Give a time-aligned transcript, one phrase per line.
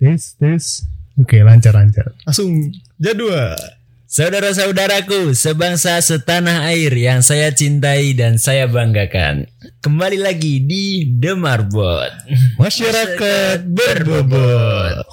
[0.00, 0.88] Tes, tes.
[1.20, 2.16] Oke, lancar, lancar.
[2.24, 3.52] Langsung jadwal.
[4.08, 9.44] Saudara-saudaraku, sebangsa setanah air yang saya cintai dan saya banggakan.
[9.84, 12.16] Kembali lagi di The Marbot.
[12.56, 15.04] Masyarakat berbobot.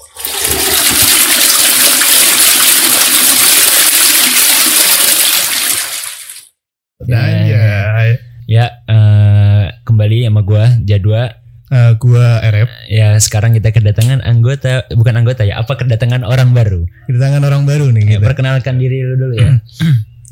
[7.03, 8.23] Anjay.
[8.47, 11.46] Ya, eh, kembali sama gua Jadwa.
[11.67, 12.69] Eh, gua RF.
[12.87, 16.87] Ya, sekarang kita kedatangan anggota, bukan anggota ya, apa kedatangan orang baru.
[17.05, 18.25] Kedatangan orang baru nih Ya, kita.
[18.25, 19.51] perkenalkan diri lu dulu ya.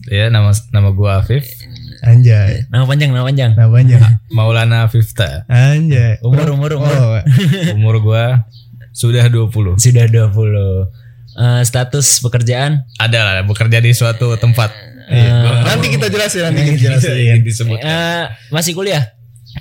[0.05, 1.49] Ya nama nama gua Afif,
[1.99, 2.69] Anjay.
[2.69, 3.57] Nama panjang, nama panjang.
[3.57, 4.21] Namanya.
[4.29, 5.49] Maulana Fifta.
[5.49, 6.21] Anjay.
[6.21, 6.93] Umur, umur, umur.
[6.93, 7.17] Oh,
[7.75, 8.45] Umur gua
[8.93, 9.49] sudah 20.
[9.75, 10.29] Sudah 20.
[11.35, 14.69] Eh, status pekerjaan Ada lah bekerja di suatu tempat.
[15.05, 15.65] iya.
[15.65, 17.13] nanti kita jelasin, nanti kita jelasin.
[17.17, 19.09] Yang disebut Eh, masih kuliah?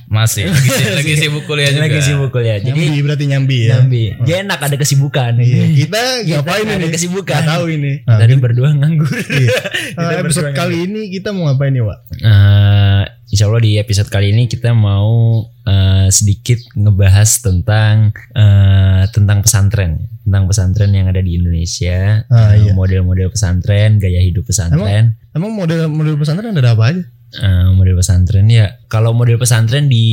[0.06, 1.84] Masih lagi, lagi sibuk kuliah juga.
[1.86, 2.58] Lagi sibuk kuliah.
[2.58, 3.70] Jadi Nyambi berarti nyambi ya.
[3.78, 4.02] Nyambi.
[4.22, 5.32] Dia enak ada kesibukan.
[5.36, 6.90] Iya, kita ngapain ada ini?
[6.90, 7.34] kesibukan.
[7.36, 7.92] Nggak tahu ini.
[8.02, 9.10] Tadi berdua nganggur.
[9.10, 9.58] Iya.
[9.94, 11.98] Kita Eh, episode berdua kali ini kita mau ngapain nih, Wak?
[12.16, 19.38] Eh, insya Allah di episode kali ini kita mau eh, sedikit ngebahas tentang eh, tentang
[19.40, 22.72] pesantren, tentang pesantren yang ada di Indonesia, Ah, iya.
[22.72, 25.16] model-model pesantren, gaya hidup pesantren.
[25.30, 27.02] Emang model model pesantren ada apa aja?
[27.34, 30.06] Eh, model pesantren ya, kalau model pesantren di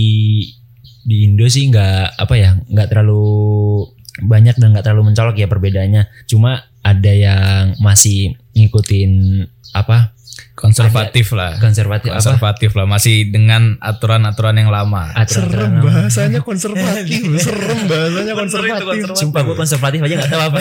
[1.02, 3.86] di Indo sih nggak apa ya, nggak terlalu
[4.26, 6.10] banyak dan nggak terlalu mencolok ya perbedaannya.
[6.26, 9.46] Cuma ada yang masih ngikutin
[9.78, 10.18] apa
[10.52, 11.58] Konservatif lah.
[11.58, 15.10] konservatif apa Konservatif lah masih dengan aturan-aturan yang lama.
[15.18, 17.22] aturan Serem bahasanya konservatif.
[17.42, 19.18] Serem bahasanya konservatif.
[19.18, 20.58] Sumpah gue konservatif aja gak tahu apa.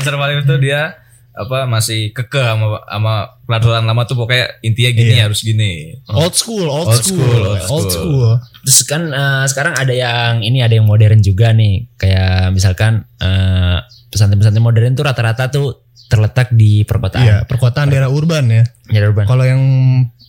[0.00, 0.96] Konservatif itu dia
[1.32, 3.14] apa masih kekeh sama sama
[3.48, 5.96] peraturan lama tuh pokoknya intinya gini harus gini.
[6.12, 7.88] Old school, old, Old school, school, old old school.
[7.88, 8.30] school.
[8.68, 11.88] Terus kan eh, sekarang ada yang ini ada yang modern juga nih.
[11.96, 13.78] Kayak misalkan eh,
[14.12, 17.24] pesantren-pesantren modern tuh rata-rata tuh terletak di perkotaan.
[17.24, 18.64] Iya, perkotaan daerah urban ya.
[18.92, 19.24] Ya, urban.
[19.24, 19.62] Kalau yang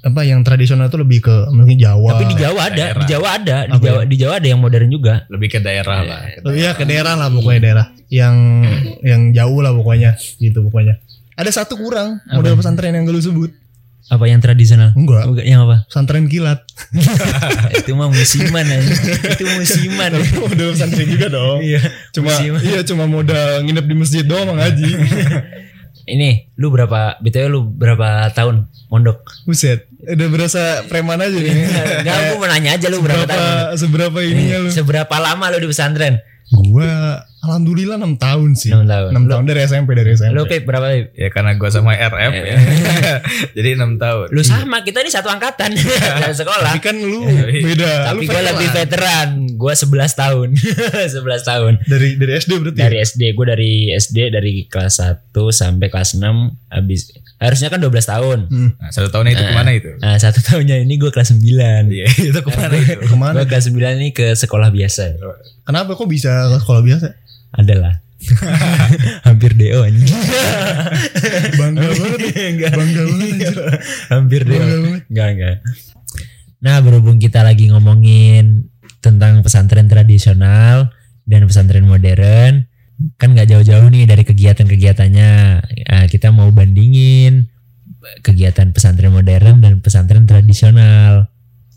[0.03, 2.19] apa yang tradisional itu lebih ke mungkin Jawa.
[2.19, 2.99] Tapi di Jawa ada, daerah.
[2.99, 5.13] di Jawa ada, di Apa Jawa di Jawa ada yang modern juga.
[5.31, 6.21] Lebih ke daerah lah.
[6.43, 8.35] Oh, Iya ke daerah lah pokoknya daerah yang
[8.99, 10.99] yang jauh lah pokoknya gitu pokoknya.
[11.39, 13.55] Ada satu kurang model pesantren yang lu sebut.
[14.11, 14.91] Apa yang tradisional?
[14.99, 15.87] Enggak, Bukan, yang apa?
[15.87, 16.59] pesantren kilat.
[17.79, 18.93] itu mah musiman aja.
[19.31, 20.11] itu musiman.
[20.43, 21.63] model pesantren juga dong.
[21.63, 21.79] Iya.
[22.11, 22.59] Cuma musiman.
[22.67, 24.91] iya cuma modal nginep di masjid doang Mang Haji.
[26.03, 29.23] Ini lu berapa BTW lu berapa tahun mondok?
[29.47, 31.53] Buset, udah berasa preman aja nih.
[31.99, 33.39] Enggak, aku mau nanya aja lu berapa tahun?
[33.73, 34.69] Seberapa seberapa ininya lu?
[34.69, 36.19] Seberapa lama lu di pesantren?
[36.53, 38.69] Gua alhamdulillah 6 tahun sih.
[38.69, 39.09] 6 tahun.
[39.15, 40.31] 6 tahun dari SMP dari SMP.
[40.31, 41.15] Lu Pip berapa Pip?
[41.15, 42.55] Ya karena gua sama RF ya.
[43.57, 44.27] Jadi enam tahun.
[44.29, 45.73] Lu sama, kita ini satu angkatan
[46.21, 46.75] Satu sekolah.
[46.75, 47.63] Tapi kan lu Iya.
[47.63, 47.91] beda.
[48.05, 48.47] Tapi Lu gue veteran.
[48.53, 49.27] lebih veteran.
[49.63, 50.47] Gue 11 tahun.
[51.15, 51.73] 11 tahun.
[51.87, 52.75] dari dari SD berarti.
[52.75, 52.83] ya?
[52.91, 56.19] Dari SD, gue dari SD dari kelas 1 sampai kelas 6
[56.67, 58.39] habis harusnya kan 12 tahun.
[58.51, 58.69] Hmm.
[58.75, 59.91] Nah, satu tahunnya itu ke mana itu?
[60.03, 61.39] Nah, satu tahunnya ini gue kelas 9.
[61.91, 62.99] Iya, itu ke mana itu?
[63.11, 63.35] Ke mana?
[63.39, 65.15] Gue kelas 9 ini ke sekolah biasa.
[65.63, 67.07] Kenapa kok bisa ke sekolah biasa?
[67.55, 68.03] Adalah.
[69.27, 70.11] Hampir DO anjing.
[71.59, 72.19] Bangga banget.
[72.35, 72.71] Enggak.
[72.71, 73.55] Bangga banget.
[74.11, 74.63] Hampir DO.
[75.11, 75.55] Enggak, enggak.
[76.63, 78.71] Nah, berhubung kita lagi ngomongin
[79.03, 80.87] tentang pesantren tradisional
[81.27, 82.63] dan pesantren modern,
[83.19, 85.31] kan nggak jauh-jauh nih dari kegiatan-kegiatannya.
[85.91, 87.51] Nah, kita mau bandingin
[88.23, 91.27] kegiatan pesantren modern dan pesantren tradisional.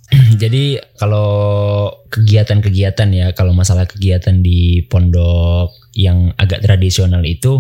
[0.42, 7.58] Jadi kalau kegiatan-kegiatan ya, kalau masalah kegiatan di pondok yang agak tradisional itu,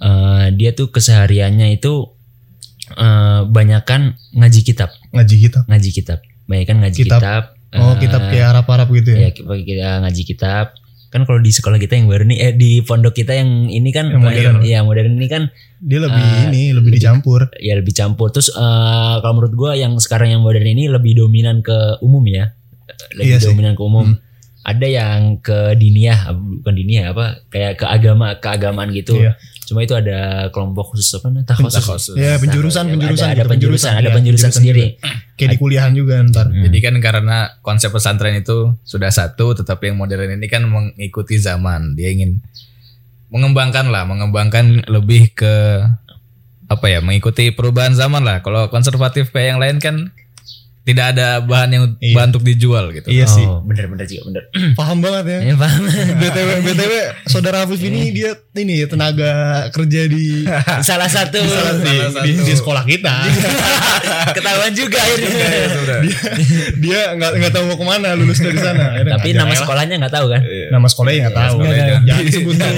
[0.00, 2.12] eh, dia tuh kesehariannya itu
[2.92, 5.64] eh, banyakan ngaji kitab Ngaji kita.
[5.64, 7.20] ngaji kitab banyak kan ngaji Kitab.
[7.22, 7.42] kitab,
[7.74, 9.18] Oh, eh, kitab kayak Arab-Arab gitu ya.
[9.22, 10.66] ya kita ngaji kitab
[11.08, 14.08] kan kalau di sekolah kita yang baru nih eh di pondok kita yang ini kan
[14.08, 14.56] Yang modern.
[14.62, 15.42] ya modern ini kan
[15.78, 17.52] Dia lebih Eh, ini, lebih dicampur.
[17.58, 18.60] ya lebih campur terus eh,
[19.18, 22.56] kalau menurut gua yang sekarang yang modern ini lebih dominan ke umum ya
[23.12, 23.48] lebih Iya sih.
[23.48, 24.20] dominan ke umum Hmm.
[24.62, 29.36] ada yang ke diniyah bukan diniyah apa kayak ke agama keagamaan gitu Iya.
[29.72, 32.14] Cuma itu ada kelompok khusus apa namanya takhosus Takhosus.
[32.20, 35.00] Ya, penjurusan, Ada- penjurusan, ada, gitu, penjurusan ada ya, penjurusan sendiri
[35.32, 36.52] Kayak di kuliahan juga ntar.
[36.52, 36.62] Hmm.
[36.68, 41.96] Jadi kan karena konsep pesantren itu sudah satu, tetapi yang modern ini kan mengikuti zaman.
[41.96, 42.38] Dia ingin
[43.32, 45.82] mengembangkan lah, mengembangkan lebih ke
[46.68, 48.44] apa ya, mengikuti perubahan zaman lah.
[48.44, 49.96] Kalau konservatif kayak yang lain kan
[50.82, 52.14] tidak ada bahan yang Iya.
[52.14, 53.06] bahan untuk dijual gitu.
[53.06, 53.46] Iya sih.
[53.46, 54.42] Oh, bener bener juga bener.
[54.78, 55.38] Paham banget ya.
[55.48, 55.82] Ya, paham.
[56.20, 56.92] BTW BTW
[57.24, 59.30] saudara Afif ini dia ini ya tenaga
[59.70, 60.42] kerja di
[60.82, 62.26] Salah satu di, Salah di, satu.
[62.42, 63.14] di sekolah kita.
[64.36, 65.30] ketahuan juga akhirnya.
[66.02, 66.18] Ya,
[66.76, 68.98] dia nggak nggak tahu mau ke mana lulus dari sana.
[68.98, 69.60] Akhirnya Tapi nggak nama ada.
[69.62, 70.40] sekolahnya nggak tahu kan?
[70.68, 71.56] nama sekolahnya nggak tahu.
[71.62, 72.76] Jangan, jangan jangan disebut dong.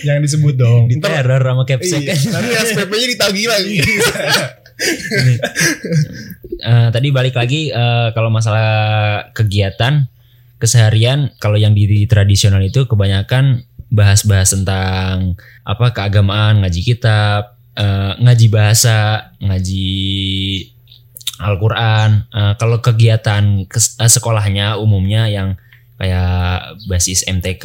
[0.00, 0.82] Jangan disebut dong.
[0.88, 2.18] Di teror sama capsek iya, kan.
[2.32, 3.76] nanti SPP-nya ditagih lagi.
[6.56, 8.68] Eh, tadi balik lagi eh, kalau masalah
[9.30, 10.06] kegiatan
[10.56, 18.12] keseharian kalau yang di, di tradisional itu kebanyakan bahas-bahas tentang apa keagamaan ngaji kitab eh,
[18.16, 19.98] ngaji bahasa ngaji
[21.36, 25.58] Al-Quran Eh, kalau kegiatan kes- eh, sekolahnya umumnya yang
[25.96, 27.64] kayak basis MTK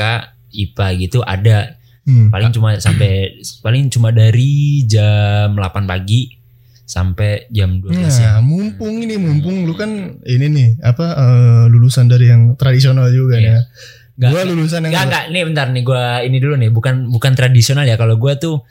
[0.49, 2.33] IPA gitu ada Hmm.
[2.33, 6.38] paling cuma sampai paling cuma dari jam 8 pagi
[6.89, 8.31] sampai jam 12 Nah, ya.
[8.39, 13.45] mumpung ini mumpung lu kan ini nih apa eh, lulusan dari yang tradisional juga Iya.
[13.47, 13.59] ya.
[14.17, 17.31] Nggak- Gua lulusan yang Enggak enggak nih bentar nih gua ini dulu nih bukan bukan
[17.31, 18.65] tradisional ya kalau gua tuh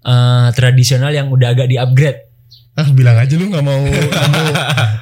[0.00, 2.30] eh, tradisional yang udah agak di-upgrade.
[2.74, 4.46] ah bilang aja lu nggak mau nggak mau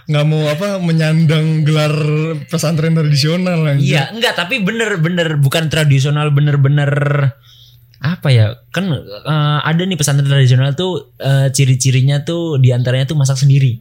[0.04, 1.94] nggak mau apa menyandang gelar
[2.44, 3.64] pesantren tradisional.
[3.74, 6.92] Iya, enggak tapi bener-bener bukan tradisional bener-bener
[8.02, 8.46] apa ya?
[8.69, 13.78] Kan eh, ada nih pesantren tradisional tuh eh, ciri-cirinya tuh di antaranya tuh masak sendiri.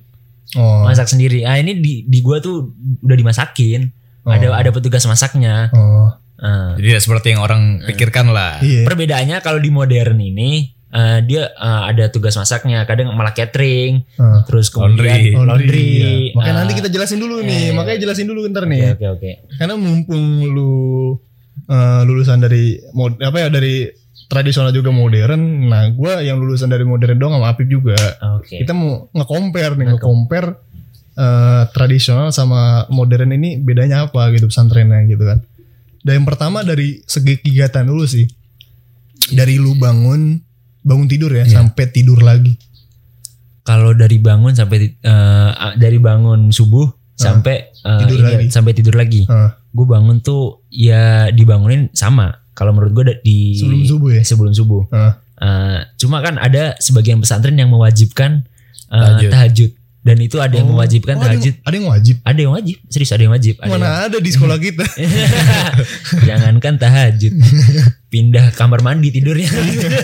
[0.56, 0.84] Oh.
[0.84, 1.42] Masak sendiri.
[1.44, 2.70] Ah ini di di gua tuh
[3.02, 3.90] udah dimasakin.
[4.22, 4.30] Oh.
[4.30, 5.74] Ada ada petugas masaknya.
[5.74, 6.14] Oh.
[6.38, 8.58] Eh, Jadi tidak seperti yang orang pikirkan lah.
[8.60, 8.86] Iya.
[8.86, 14.44] Perbedaannya kalau di modern ini eh, dia eh, ada tugas masaknya, kadang malah catering, Ah.
[14.44, 15.38] terus kemudian Laundry.
[15.38, 15.86] laundry.
[15.88, 16.12] iya.
[16.34, 17.70] Makanya eh, nanti kita jelasin dulu nih.
[17.70, 17.72] eh.
[17.72, 18.82] Makanya jelasin dulu ntar Oke nih.
[18.92, 19.32] oke oke.
[19.56, 21.16] Karena mumpung lu
[21.66, 23.88] eh, lulusan dari mod, apa ya dari
[24.32, 25.68] tradisional juga modern.
[25.68, 28.00] Nah, gua yang lulusan dari modern dong sama Apip juga.
[28.40, 28.64] Oke.
[28.64, 30.48] Kita mau nge-compare nih, nge-compare
[31.12, 35.44] eh, tradisional sama modern ini bedanya apa gitu pesantrennya gitu kan.
[36.02, 38.24] Dan yang pertama dari segi kegiatan dulu sih.
[39.30, 40.40] Dari lu bangun
[40.82, 41.62] bangun tidur ya Iya.
[41.62, 42.56] sampai tidur lagi.
[43.62, 48.48] Kalau dari bangun sampai eh, dari bangun subuh sampai eh, Tidur ini, lagi.
[48.50, 49.22] sampai tidur lagi.
[49.30, 52.41] Ah, Gue bangun tuh ya dibangunin sama.
[52.52, 54.22] Kalau menurut gue di sebelum subuh ya.
[54.22, 54.84] sebelum subuh.
[54.90, 58.46] Ah, Eh, cuma kan ada sebagian pesantren yang mewajibkan
[58.88, 59.32] eh, Tahajud.
[59.32, 59.72] tahajud.
[60.02, 60.74] Dan itu ada yang Oh.
[60.74, 61.56] mewajibkan oh, ada yang- tahajud.
[61.62, 62.16] Ada yang wajib.
[62.22, 63.54] Ada yang wajib, serius ada yang wajib.
[63.58, 64.86] Ada Mana ada di sekolah kita.
[66.28, 67.34] Jangankan tahajud,
[68.08, 69.50] pindah kamar mandi tidurnya.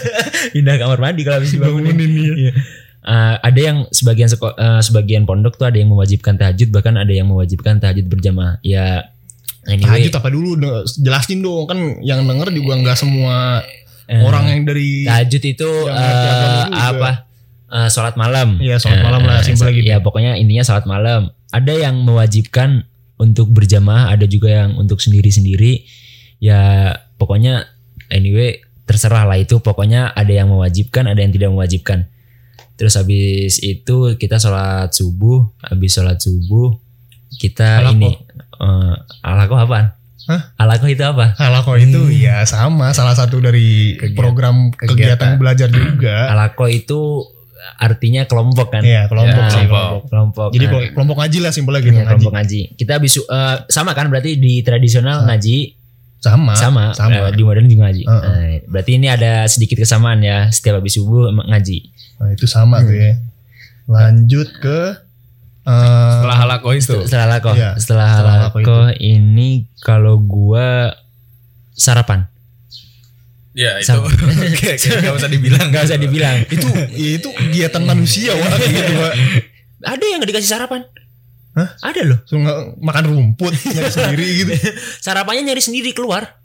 [0.54, 1.94] pindah kamar mandi kalau habis dibangunin.
[1.94, 2.54] Bangunin.
[3.04, 7.10] Eh, ada yang sebagian seko- eh, sebagian pondok tuh ada yang mewajibkan tahajud, bahkan ada
[7.10, 8.60] yang mewajibkan tahajud berjamaah.
[8.62, 9.14] Ya
[9.68, 10.52] anyway, Tahajud apa dulu?
[10.98, 13.62] Jelasin dong kan yang denger juga nggak semua
[14.08, 16.72] eh, orang yang dari tahajud itu juga.
[16.72, 17.12] apa?
[17.68, 18.58] Eh, sholat malam.
[18.64, 19.92] Iya, sholat malam lah, simpel gitu.
[19.92, 21.36] Ya pokoknya intinya sholat malam.
[21.52, 22.88] Ada yang mewajibkan
[23.20, 25.84] untuk berjamaah, ada juga yang untuk sendiri-sendiri.
[26.40, 27.68] Ya pokoknya
[28.08, 29.60] anyway terserah lah itu.
[29.60, 32.08] Pokoknya ada yang mewajibkan, ada yang tidak mewajibkan.
[32.80, 36.78] Terus habis itu kita sholat subuh, habis sholat subuh
[37.36, 37.92] kita Alako.
[38.00, 38.12] ini
[38.58, 39.94] eh alako apaan?
[40.28, 40.42] Hah?
[40.60, 41.40] Alako itu apa?
[41.40, 45.32] Halako itu ya sama salah satu dari Kegiatan- program kegiatan, kegiatan.
[45.40, 46.28] belajar juga.
[46.28, 47.00] Alako itu
[47.78, 48.84] artinya kelompok kan?
[48.84, 49.66] Iya, kelompok Ya, sih.
[49.66, 50.02] kelompok.
[50.08, 50.48] Kelompok.
[50.52, 52.12] Jadi Nah, kelompok- ngaji lah simpelnya gitu Iya, ngaji.
[52.12, 52.62] kelompok ngaji.
[52.76, 55.58] Kita habis eh, sama kan berarti di tradisional ngaji
[56.20, 56.54] Sama.
[56.56, 57.28] sama, sama.
[57.28, 58.04] eh, di modern juga ngaji.
[58.04, 58.24] Heeh.
[58.28, 61.78] Nah, berarti ini ada sedikit kesamaan ya setiap habis subuh ngaji.
[62.20, 63.16] Nah, itu sama tuh ya.
[63.86, 65.07] Lanjut ke
[65.68, 66.96] eh, Setelah halako itu.
[67.04, 70.96] Setelah lako, Iya, setelah, setelah lako, lako ini kalau gua
[71.74, 72.26] sarapan.
[73.52, 73.90] Ya itu.
[73.98, 75.68] Oke, nggak usah dibilang.
[75.70, 76.38] Gak usah dibilang.
[76.56, 79.14] itu ya itu kegiatan manusia wah gitu Wak.
[79.82, 80.86] ada yang gak dikasih sarapan.
[81.58, 81.74] Hah?
[81.82, 82.20] Ada loh.
[82.30, 84.54] So, nggak- makan rumput nyari sendiri gitu.
[85.02, 86.37] Sarapannya nyari sendiri keluar.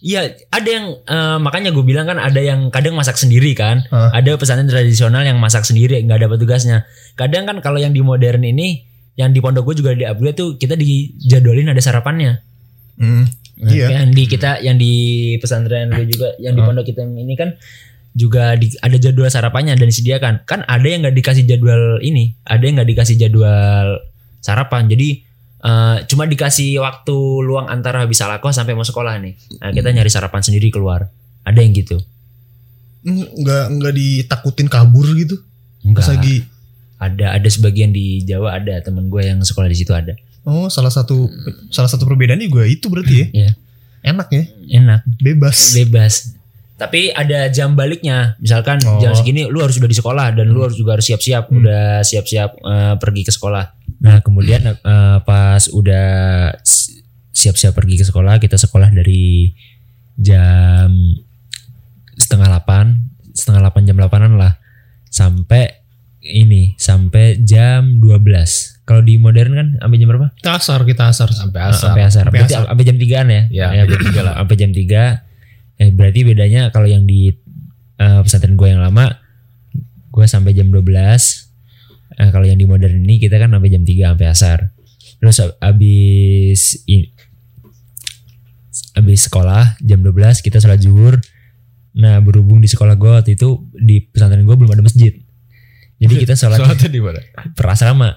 [0.00, 3.84] Iya, ada yang eh, makanya gue bilang kan ada yang kadang masak sendiri kan.
[3.92, 4.16] Hah?
[4.16, 6.88] Ada pesantren tradisional yang masak sendiri nggak ada petugasnya.
[7.20, 8.88] Kadang kan kalau yang di modern ini
[9.20, 12.40] yang di pondok gue juga di upgrade tuh kita dijadwalin ada sarapannya.
[12.96, 13.28] Hmm.
[13.60, 13.86] Nah, Iya.
[13.92, 14.92] Yang di kita yang di
[15.36, 16.68] pesantren gue juga yang di Hah?
[16.72, 17.60] pondok kita yang ini kan
[18.16, 20.48] juga di, ada jadwal sarapannya dan disediakan.
[20.48, 24.00] Kan ada yang nggak dikasih jadwal ini, ada yang nggak dikasih jadwal
[24.40, 24.88] sarapan.
[24.88, 25.29] Jadi
[25.60, 29.34] eh, cuma dikasih waktu luang antara habis alako sampai mau sekolah nih.
[29.58, 31.08] Nah, kita nyari sarapan sendiri keluar.
[31.42, 31.96] Ada yang gitu.
[33.02, 35.40] Nggak nggak ditakutin kabur gitu.
[35.80, 36.08] Pas Enggak.
[36.12, 36.36] lagi
[37.00, 40.12] Ada ada sebagian di Jawa ada temen gue yang sekolah di situ ada.
[40.40, 41.28] oh salah satu
[41.68, 43.26] salah satu perbedaan juga itu berarti ya.
[43.32, 43.50] Iya.
[44.00, 44.44] Enak ya,
[44.80, 45.76] Enak, bebas.
[45.76, 46.14] bebas.
[46.76, 48.36] Tapi ada jam baliknya.
[48.36, 48.96] Misalkan Oh.
[48.96, 52.50] jam segini lu harus udah di sekolah dan lu harus juga harus siap-siap, udah siap-siap
[52.56, 53.79] eh, pergi ke sekolah.
[54.00, 56.08] Nah kemudian eh, pas udah
[57.30, 59.52] siap-siap pergi ke sekolah, kita sekolah dari
[60.20, 60.92] jam
[62.16, 63.00] setengah delapan,
[63.32, 64.60] setengah delapan jam delapanan lah,
[65.08, 65.80] sampai
[66.20, 70.28] ini sampai jam 12 Kalau di modern kan sampai jam berapa?
[70.36, 71.28] Kita asar, kita asar.
[71.32, 71.96] sampai asar.
[71.96, 72.24] Sampai asar.
[72.28, 72.62] Sampai asar.
[72.68, 73.42] sampai jam 3 ya?
[73.48, 74.34] Ya, Ya, jam tiga lah.
[74.36, 75.24] Sampai jam 3.
[75.80, 77.32] Eh, berarti bedanya kalau yang di
[77.96, 79.16] eh, pesantren gue yang lama
[80.10, 80.84] gue sampai jam 12.
[82.20, 84.58] Eh, kalau yang di modern ini kita kan sampai jam 3 sampai asar.
[85.16, 86.84] Terus ab- abis
[88.92, 91.16] abis sekolah jam 12 kita sholat zuhur.
[91.92, 95.16] Nah berhubung di sekolah gue waktu itu di pesantren gue belum ada masjid.
[95.96, 97.20] Jadi kita sholat Sholatnya di mana?
[97.50, 98.08] per asrama.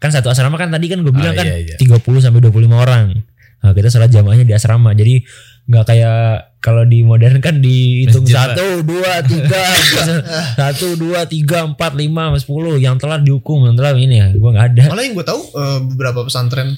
[0.00, 1.76] Kan satu asrama kan tadi kan gue bilang Ah, kan iya, iya.
[1.76, 3.12] 30 sampai 25 orang.
[3.60, 4.90] Nah, kita sholat jamaahnya di asrama.
[4.90, 5.20] Jadi
[5.68, 8.52] nggak kayak kalau di modern kan dihitung Masjid lah.
[8.52, 9.64] satu, dua, tiga,
[10.60, 12.76] satu, dua, tiga, empat, lima, sepuluh.
[12.76, 14.28] Yang telat dihukum, yang telat ini ya.
[14.36, 14.84] Gue nggak ada.
[14.92, 16.76] Malah yang gue tahu eh, beberapa pesantren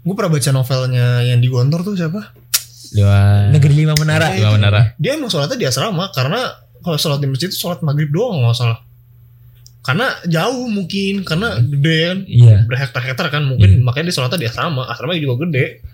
[0.00, 2.32] gue pernah baca novelnya yang di Gontor tuh siapa?
[2.96, 4.32] Lima Negeri lima menara.
[4.32, 4.96] Lima menara.
[4.96, 6.40] Dia emang sholatnya di asrama karena
[6.80, 8.80] kalau sholat di masjid itu sholat maghrib doang nggak salah.
[9.80, 12.56] Karena jauh mungkin karena gede kan Iya.
[12.68, 14.88] berhektar-hektar kan mungkin makanya dia sholatnya di asrama.
[14.88, 15.84] Asrama juga gede.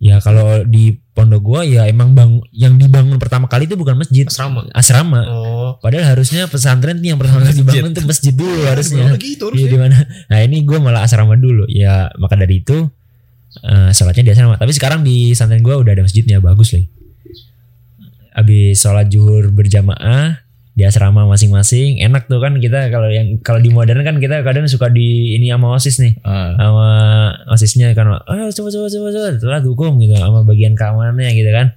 [0.00, 4.24] Ya kalau di pondok gua ya emang bang yang dibangun pertama kali itu bukan masjid,
[4.24, 4.64] Asrama.
[4.72, 5.20] asrama.
[5.28, 5.70] Oh.
[5.76, 9.12] Padahal harusnya pesantren nih yang pertama kali dibangun tuh masjid dulu harusnya.
[9.20, 9.68] Gitu harusnya.
[9.68, 9.96] di mana?
[10.32, 11.68] Nah ini gue malah asrama dulu.
[11.68, 12.88] Ya maka dari itu
[13.60, 14.56] eh sholatnya di asrama.
[14.56, 16.84] Tapi sekarang di pesantren gue udah ada masjidnya bagus loh.
[18.40, 23.68] Abis sholat zuhur berjamaah di asrama masing-masing enak tuh kan kita kalau yang kalau di
[23.68, 26.54] modern kan kita kadang suka di ini sama osis nih Ah.
[26.54, 26.86] sama
[27.50, 31.68] osisnya kan ayo coba coba coba coba hukum gitu sama bagian keamanannya gitu kan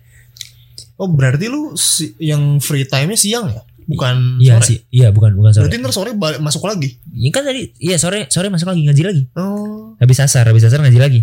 [0.93, 3.65] Oh berarti lu si- yang free time-nya siang ya?
[3.83, 4.63] Bukan iya sore?
[4.63, 6.95] sih iya bukan bukan sore Berarti ntar sore balik, masuk lagi?
[7.09, 9.97] Ini kan tadi iya sore sore masuk lagi ngaji lagi Oh.
[9.97, 11.21] habis asar habis asar ngaji lagi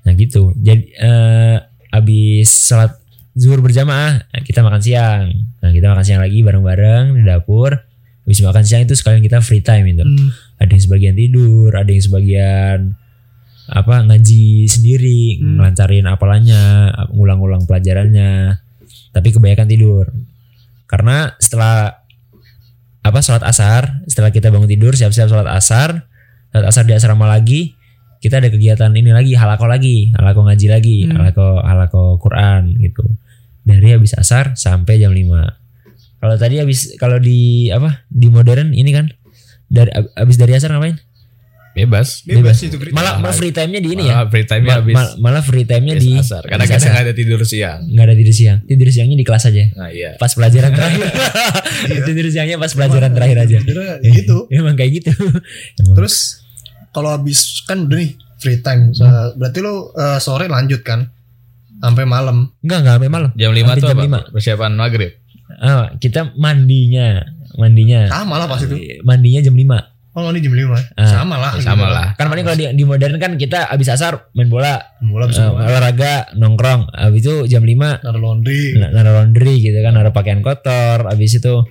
[0.00, 1.56] nah gitu jadi eh,
[1.90, 2.96] habis sholat
[3.38, 4.18] zuhur berjamaah.
[4.18, 5.30] Nah, kita makan siang.
[5.62, 7.78] Nah kita makan siang lagi bareng-bareng di dapur.
[8.26, 10.28] Habis makan siang itu sekalian kita free time itu Hmm.
[10.58, 12.78] ada yang sebagian tidur ada yang sebagian
[13.68, 15.56] apa ngaji sendiri Hmm.
[15.56, 16.62] ngelancarin apalannya
[17.14, 18.58] ngulang-ulang pelajarannya.
[19.14, 20.04] Tapi kebanyakan tidur.
[20.84, 22.04] Karena setelah
[23.00, 26.04] apa sholat asar setelah kita bangun tidur siap-siap sholat asar
[26.50, 27.72] sholat asar di asrama lagi
[28.18, 31.16] kita ada kegiatan ini lagi halako lagi halako ngaji lagi Hmm.
[31.16, 33.06] halako halako Quran gitu
[33.68, 35.28] dari habis asar sampai jam 5
[36.18, 39.12] kalau tadi habis kalau di apa di modern ini kan
[39.66, 40.96] dari ab- habis dari asar ngapain
[41.70, 42.26] Bebas.
[42.26, 43.22] Bebas, itu free malah time.
[43.22, 44.94] malah free time-nya di ini ya Ah, free time-nya Ma- habis.
[44.96, 46.42] ma- malah free time-nya habis di asar.
[46.42, 46.90] Kadang-kadang asar.
[46.90, 47.80] nggak ada tidur siang.
[47.86, 50.10] nggak ada tidur siang tidur siangnya di kelas aja Nah iya.
[50.16, 51.06] pas pelajaran terakhir
[52.02, 53.58] tidur siangnya pas pelajaran terakhir aja
[54.02, 54.36] gitu.
[54.58, 55.12] emang kayak gitu
[55.78, 55.94] Emang.
[55.94, 56.42] Terus
[56.90, 58.90] kalau habis kan udah nih free time.
[58.90, 59.06] So,
[59.36, 61.14] berarti lu eh, sore lanjut kan?
[61.78, 62.50] Sampai malam.
[62.58, 64.04] enggak enggak sampai malam Jam 5 Sampai tuh jam apa?
[64.04, 64.18] lima.
[64.28, 65.10] Persiapan maghrib.
[65.56, 67.22] Ah, kita mandinya
[67.54, 68.74] mandinya Sama lah pas itu.
[69.00, 70.74] mandinya jam 5 Oh mandi jam 5.
[70.92, 71.52] Ah, sama lah.
[71.56, 71.94] sama gitu.
[71.94, 72.06] lah.
[72.12, 75.42] kan paling kalau di, di modern kan kita abis asar main bola Mulai eh, bisa
[75.48, 78.74] olahraga nongkrong abis itu jam 5 naruh laundry.
[78.74, 81.62] na- naruh laundry gitu kan naruh pakaian kotor abis itu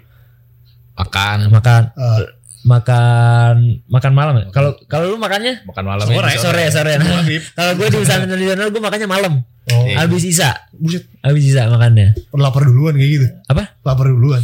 [0.96, 1.38] Makan.
[1.50, 2.24] makan Eh,
[2.64, 7.44] makan makan malam ya kalau kalau lu makannya Makan malam Sore, sore sore nah, maghrib.
[7.52, 9.34] kalau gue di pesantren tradisional gue makannya malam
[9.68, 10.00] Oh, Iya.
[10.02, 11.04] abis isa buset.
[11.20, 13.28] abis isa makannya Lapar duluan kayak gitu.
[13.46, 14.40] apa Lapar duluan.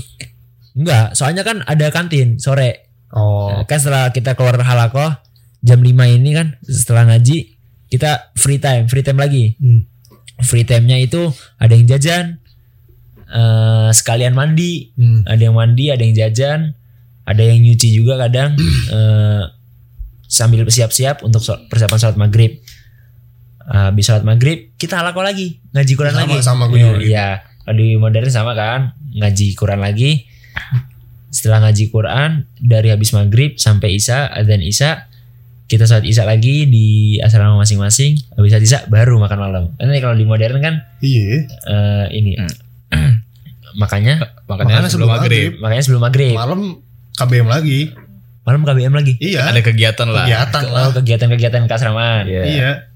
[0.74, 3.62] enggak soalnya kan ada kantin sore Oh.
[3.63, 5.13] kan setelah kita keluar halakoh
[5.60, 7.56] jam 5 ini kan setelah ngaji
[7.88, 9.86] kita free time free time lagi Hmm.
[10.39, 12.42] free time-nya itu ada yang jajan
[13.25, 15.24] eh sekalian mandi Hmm.
[15.24, 16.60] ada yang mandi ada yang jajan
[17.24, 18.58] ada yang nyuci juga kadang
[18.92, 19.44] eh
[20.25, 22.60] sambil siap-siap untuk persiapan sholat maghrib
[23.65, 27.08] habis sholat maghrib kita halako lagi ngaji Quran Sama- lagi sama gue Iya, juga gitu.
[27.08, 27.27] iya
[27.65, 28.82] di modern sama kan
[29.13, 30.27] ngaji Quran lagi
[31.29, 35.08] setelah ngaji Quran dari habis maghrib sampai isya dan isya
[35.65, 40.13] kita sholat isya lagi di asrama masing-masing habis sholat isya baru makan malam karena kalau
[40.13, 41.48] di modern kan Iya.
[41.65, 42.36] eh, ini
[43.74, 45.50] makanya Makanya Makanya sebelum sebelum maghrib.
[45.58, 46.62] makanya sebelum maghrib Malam
[47.15, 47.79] KBM lagi.
[48.43, 49.50] malam KBM lagi Iya.
[49.50, 50.27] Ada kegiatan lah.
[50.27, 50.84] kegiatan lah.
[50.84, 52.27] Oh, kegiatan-kegiatan keasramaan.
[52.27, 52.91] Iya.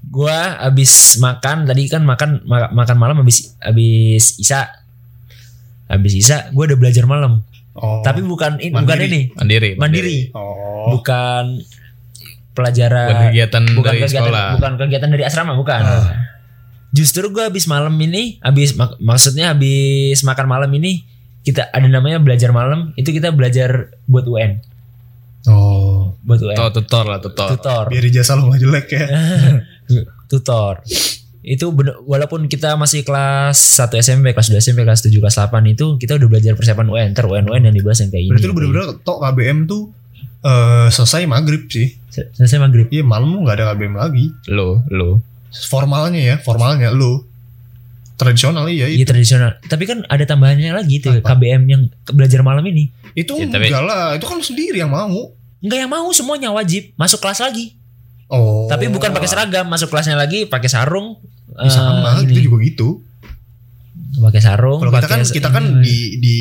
[0.00, 4.70] Gua abis makan tadi kan makan ma- makan malam abis abis isa.
[5.86, 7.42] Abis isa gua udah belajar malam.
[7.74, 8.02] Oh.
[8.02, 9.06] Tapi bukan ini bukan Mandiri.
[9.06, 9.70] ini, Mandiri.
[9.74, 10.18] mandiri.
[10.34, 10.94] Oh.
[10.94, 11.62] Bukan
[12.52, 14.46] pelajaran Bukan kegiatan bukan dari kegiatan sekolah.
[14.58, 15.80] bukan kegiatan dari asrama bukan.
[15.80, 16.06] Ah.
[16.90, 21.02] Justru gua abis malam ini abis mak- maksudnya abis makan malam ini
[21.42, 24.60] kita ada namanya belajar malam itu kita belajar buat UN.
[25.46, 25.97] Oh.
[26.18, 26.54] Buat UN.
[26.54, 27.48] Tutor, tutor lah, tutor.
[27.50, 27.84] Tutor.
[27.86, 29.04] Biar ijazah lo gak jelek ya.
[30.26, 30.80] tutor.
[31.40, 35.48] Itu bener, walaupun kita masih kelas 1 SMP, kelas 2 SMP, kelas 7, kelas 8
[35.66, 37.08] itu kita udah belajar persiapan UN.
[37.12, 38.30] Ntar UN UN yang dibahas yang kayak ini.
[38.30, 39.82] Berarti lu bener-bener tok KBM tuh
[40.38, 41.96] eh selesai maghrib sih.
[42.08, 42.86] Se- Selesai maghrib.
[42.88, 44.28] Iya malam lu gak ada KBM lagi.
[44.46, 45.24] Lo, lo.
[45.48, 47.24] Formalnya ya, formalnya lu.
[48.14, 49.08] Tradisional iya Iya itu.
[49.08, 49.62] tradisional.
[49.62, 51.32] Tapi kan ada tambahannya lagi tuh Apa?
[51.32, 52.90] KBM yang belajar malam ini.
[53.14, 55.32] Itu Ya, tapi- enggak lah, itu kan lu sendiri yang mau.
[55.58, 57.74] Enggak yang mau semuanya wajib masuk kelas lagi.
[58.28, 58.68] Oh.
[58.68, 61.16] Tapi bukan pakai seragam, masuk kelasnya lagi pakai sarung.
[61.58, 62.44] Ya, sama, kita ini.
[62.44, 62.88] juga gitu.
[64.18, 64.78] pakai sarung.
[64.78, 65.82] Kalau kita kan kita kan ini.
[65.82, 66.34] di di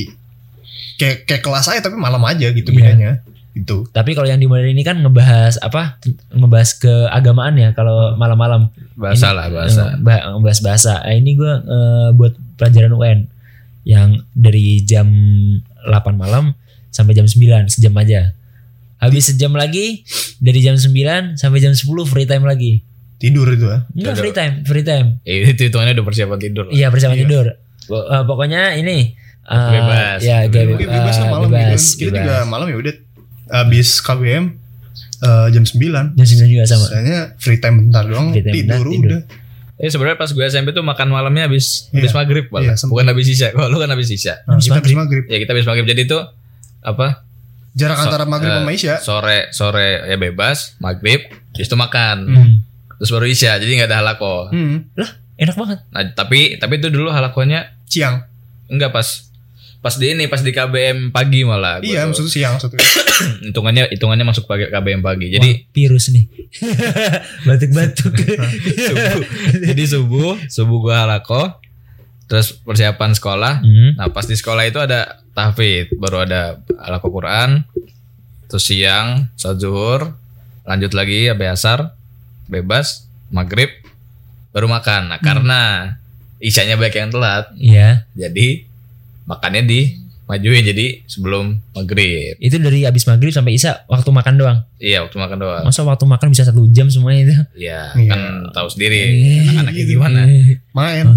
[0.98, 2.78] kayak kayak kelas aja tapi malam aja gitu Iya.
[2.78, 3.12] bedanya.
[3.54, 3.90] Gitu.
[3.90, 5.98] Tapi kalau yang di modern ini kan ngebahas apa?
[6.30, 8.70] Ngebahas keagamaan ya kalau malam-malam.
[8.94, 9.82] Bahasa Ini, lah, bahasa.
[9.88, 10.94] eh, bah- ngebahas bahasa.
[11.06, 11.54] Eh, ini gue
[12.14, 13.20] buat pelajaran UN
[13.82, 15.10] yang dari jam
[15.84, 16.54] 8 malam
[16.90, 18.37] sampai jam 9 sejam aja.
[18.98, 20.02] Habis sejam lagi
[20.38, 20.90] dari jam 9
[21.34, 22.82] sampai jam 10 free time lagi.
[23.16, 23.86] Tidur itu ya.
[23.92, 25.08] Enggak free time, free time.
[25.22, 26.74] Eh, itu hitungannya udah persiapan tidur lah.
[26.74, 27.24] Iya persiapan Iya.
[27.24, 27.46] tidur.
[27.88, 29.14] Eh, pokoknya ini
[29.44, 30.20] eh, Bebas.
[30.20, 30.78] Ya, Bebas.
[30.80, 32.00] bebas lah eh, malam bebas, gitu.
[32.04, 32.22] Kita bebas.
[32.22, 32.94] juga malam ya udah
[33.50, 34.44] habis KBM
[35.20, 36.14] eh, jam 9.
[36.14, 36.86] Jam 9 juga sama.
[36.88, 39.10] Misalnya free time bentar doang Free time tidur, bentar, tidur.
[39.10, 39.22] udah.
[39.78, 42.02] Eh sebenarnya pas gue SMP tuh makan malamnya habis Iya.
[42.02, 42.74] habis maghrib malah.
[42.74, 42.86] Iya.
[42.86, 43.48] Bukan habis isya.
[43.54, 44.42] Kalau lu kan habis isya.
[44.44, 45.24] Nah, Habis kita habis maghrib.
[45.26, 45.86] Ya kita habis maghrib.
[45.86, 46.22] Jadi tuh
[46.82, 47.27] apa?
[47.78, 48.96] Jarak So- antara maghrib eh, sama isya.
[48.98, 51.22] Sore sore ya bebas, maghrib,
[51.54, 52.18] itu makan.
[52.26, 52.54] Hmm.
[52.98, 53.56] Terus baru isya.
[53.56, 54.50] Jadi nggak ada halako.
[54.50, 54.90] Hmm.
[54.94, 55.80] Lah, enak banget.
[55.88, 58.26] Nah, tapi tapi itu dulu halakonya Siang.
[58.68, 59.30] enggak pas
[59.78, 61.78] pas di ini pas di KBM pagi malah.
[61.78, 62.08] Gua Iya, tuh.
[62.12, 62.82] maksudnya siang maksudnya.
[63.48, 65.30] hitungannya hitungannya masuk pagi KBM pagi.
[65.30, 66.26] Jadi Wah, virus nih.
[67.48, 68.14] Batuk-batuk.
[68.88, 69.22] subuh.
[69.62, 71.62] Jadi subuh, subuh gua halako.
[72.28, 73.54] Terus persiapan sekolah.
[73.62, 73.96] Hmm.
[73.96, 77.62] Nah, pas di sekolah itu ada tahfidz, baru ada halako Quran.
[78.50, 80.18] Terus siang, salat zuhur,
[80.66, 81.94] lanjut lagi ya asar,
[82.50, 83.70] bebas, maghrib,
[84.50, 85.14] baru makan.
[85.14, 85.62] Nah, karena
[86.42, 87.90] isyanya banyak yang telat, Iya.
[88.18, 88.66] jadi
[89.30, 89.82] makannya di
[90.28, 92.36] majuin jadi sebelum maghrib.
[92.44, 94.60] Itu dari habis maghrib sampai isya waktu makan doang.
[94.76, 95.64] Iya, waktu makan doang.
[95.64, 97.36] Masa waktu makan bisa satu jam semuanya itu?
[97.68, 98.12] Iya, Iya.
[98.12, 99.40] kan tahu sendiri Iya.
[99.56, 100.20] anak-anaknya gimana.
[100.76, 101.08] Main.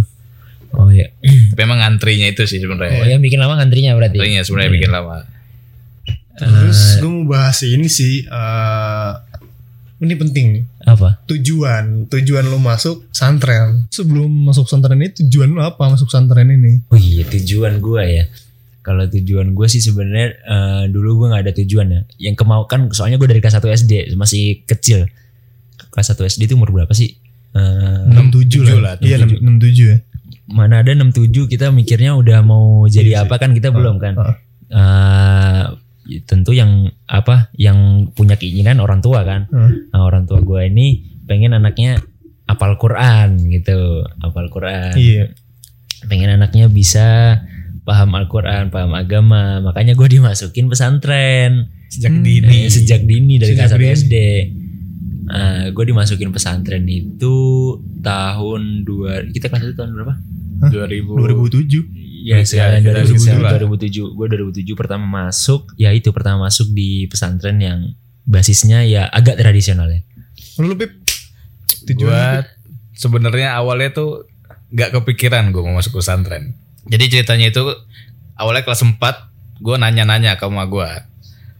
[0.72, 1.10] Oh iya.
[1.50, 3.06] Tapi emang ngantrinya itu sih Oh sebenarnya.
[3.08, 4.16] yang bikin lama ngantrinya berarti.
[4.16, 4.76] Antrinya sebenarnya Iya.
[4.76, 5.16] bikin lama.
[6.32, 9.12] Terus Eh, gue mau bahas ini sih eh
[10.00, 10.64] ini penting nih.
[10.82, 11.20] apa?
[11.26, 13.84] Tujuan, tujuan lu masuk santren.
[13.88, 16.80] Sebelum masuk santren ini tujuan lu apa masuk santren ini?
[16.88, 18.24] Oh iya tujuan gue ya.
[18.80, 22.00] Kalau tujuan gue sih sebenarnya eh, dulu gue nggak ada tujuan ya.
[22.18, 25.04] Yang kemau kan soalnya gue dari kelas 1 SD masih kecil.
[25.90, 27.20] Kelas 1 SD itu umur berapa sih?
[27.50, 28.96] Eh, 67 tujuh lah.
[28.96, 29.96] lah, Iya, 67 ya.
[30.50, 34.14] Mana ada 67 kita mikirnya udah mau jadi Iya apa kan kita belum kan.
[34.70, 35.64] Eh,
[36.26, 39.46] tentu yang apa yang punya keinginan orang tua kan.
[39.46, 39.90] Heeh.
[39.90, 40.86] Nah, orang tua gue ini
[41.24, 42.02] pengen anaknya
[42.44, 44.94] apal Quran gitu, apal Quran.
[44.94, 45.26] Iya.
[46.00, 47.36] pengen anaknya bisa
[47.84, 49.60] paham Al-Quran, paham agama.
[49.60, 52.24] Makanya gue dimasukin pesantren Sejak Hmm.
[52.24, 52.64] dini.
[52.64, 53.92] Eh, sejak dini dari kelas 1 dini.
[53.92, 54.14] SD.
[55.70, 57.36] gue dimasukin pesantren itu
[58.00, 60.14] tahun dua kita kelas itu tahun berapa?
[60.60, 61.88] 2000 2007.
[62.20, 63.50] Ya, sekalian kita 2007, gitu lah.
[63.56, 64.12] 2007.
[64.12, 67.96] Gue 2007 pertama masuk, ya itu pertama masuk di pesantren yang
[68.28, 70.04] basisnya ya agak tradisional ya.
[70.60, 70.92] Lu Pip?
[71.88, 72.44] Tujuan
[72.92, 74.28] sebenarnya awalnya tuh
[74.70, 76.54] nggak kepikiran gue mau masuk pesantren.
[76.84, 77.64] Jadi ceritanya itu
[78.36, 79.00] awalnya kelas 4
[79.60, 80.90] gue nanya-nanya ke emak gue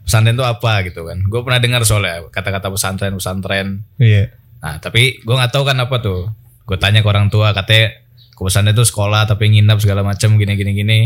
[0.05, 1.25] pesantren itu apa gitu kan.
[1.25, 3.89] Gue pernah dengar soalnya kata-kata pesantren pesantren.
[3.97, 4.37] Iya.
[4.61, 6.29] Nah tapi gue nggak tahu kan apa tuh.
[6.69, 7.97] Gue tanya ke orang tua katanya
[8.41, 11.01] ke pesantren itu sekolah tapi nginap segala macam gini gini gini.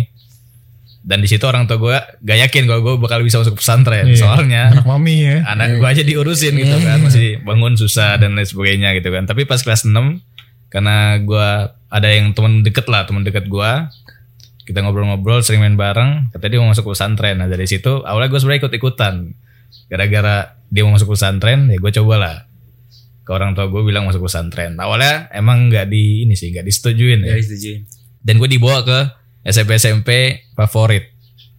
[1.04, 4.06] Dan di situ orang tua gue gak yakin kalau gue bakal bisa masuk pesantren.
[4.08, 4.16] Iya.
[4.22, 5.42] Soalnya Anak mami ya.
[5.44, 9.44] anak gua aja diurusin gitu kan masih bangun susah dan lain sebagainya gitu kan tapi
[9.44, 9.92] pas kelas 6
[10.72, 13.92] karena gua ada yang teman deket lah teman deket gua
[14.64, 18.40] kita ngobrol-ngobrol sering main bareng katanya dia mau masuk pesantren nah dari situ awalnya gue
[18.40, 19.14] sebenarnya ikut ikutan
[19.92, 22.36] gara-gara dia mau masuk pesantren ya gue coba lah
[23.24, 27.20] ke orang tua gue bilang masuk pesantren awalnya emang nggak di ini sih nggak disetujuin
[27.20, 27.34] ya
[28.20, 28.98] dan gue dibawa ke
[29.42, 30.10] SMP SMP
[30.52, 31.10] favorit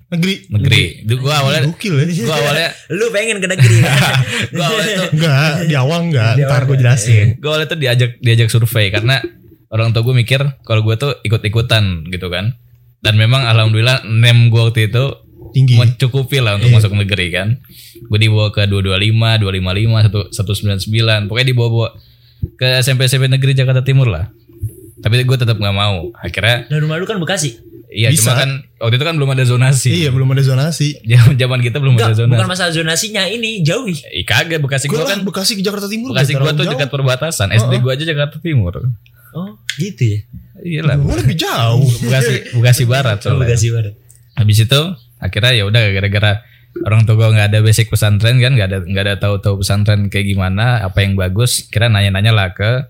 [0.06, 0.46] Negeri.
[0.48, 2.06] negeri itu gue awalnya Gokil ya.
[2.06, 3.98] gue awalnya Lu pengen ke negeri kan?
[4.48, 6.34] gue awalnya tuh Enggak, di awal enggak.
[6.38, 7.28] Di Ntar gue jelasin.
[7.42, 9.18] gue awalnya tuh diajak diajak survei karena
[9.74, 12.54] orang tua gue mikir kalau gue tuh ikut-ikutan gitu kan
[13.02, 15.25] dan memang alhamdulillah nem gue waktu itu
[15.56, 15.80] Tinggi.
[15.80, 17.64] mencukupi lah untuk masuk negeri kan
[17.96, 21.88] gue dibawa ke 225 255 199 pokoknya dibawa-bawa
[22.54, 24.28] ke SMP SMP negeri Jakarta Timur lah
[24.98, 27.56] tapi gue tetap nggak mau akhirnya Dan rumah lu kan Bekasi.
[27.88, 28.28] Iya, Bisa.
[28.28, 29.88] cuma kan waktu itu kan belum ada zonasi.
[29.94, 31.00] Iya belum ada zonasi.
[31.06, 32.34] Zaman zaman kita belum Enggak, ada zonasi.
[32.36, 33.88] bukan masalah zonasinya ini jauh.
[33.88, 33.96] ih.
[34.26, 36.12] Kagak Bekasi Gue gua kan Bekasi ke Jakarta Timur.
[36.12, 36.74] Bekasi gua terlalu tuh jauh.
[36.76, 37.48] dekat perbatasan.
[37.54, 38.74] SD gua aja Jakarta Timur.
[39.32, 40.20] Oh, gitu ya.
[40.60, 40.96] Iya lah.
[40.98, 41.86] Gue lebih jauh.
[42.02, 43.48] Bekasi Bekasi Barat Oh, soalnya.
[43.48, 43.94] Bekasi Barat.
[44.34, 44.82] Habis itu
[45.20, 46.32] akhirnya ya udah gara-gara
[46.84, 50.36] orang tua gue nggak ada basic pesantren kan nggak ada nggak ada tahu-tahu pesantren kayak
[50.36, 52.84] gimana apa yang bagus kira nanya-nanya lah ke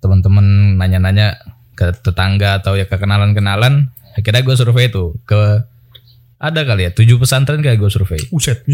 [0.00, 1.36] teman-teman nanya-nanya
[1.76, 5.64] ke tetangga atau ya ke kenalan-kenalan akhirnya gue survei tuh ke
[6.40, 8.64] ada kali ya tujuh pesantren kayak gue survei Uset.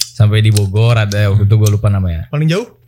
[0.00, 2.81] sampai di Bogor ada waktu itu gue lupa namanya Paling jauh?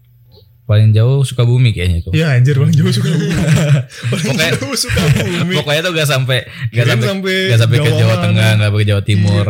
[0.64, 2.11] Paling jauh Sukabumi kayaknya itu.
[2.16, 3.29] Iya anjir paling jauh suka bumi.
[4.11, 5.55] paling Pokoknya- jauh suka bumi.
[5.61, 6.38] pokoknya tuh gak sampai
[6.72, 8.14] gak sampai sampai gak sampai ke Jawa.
[8.24, 9.46] Tengah gak sampai ke Jawa Timur.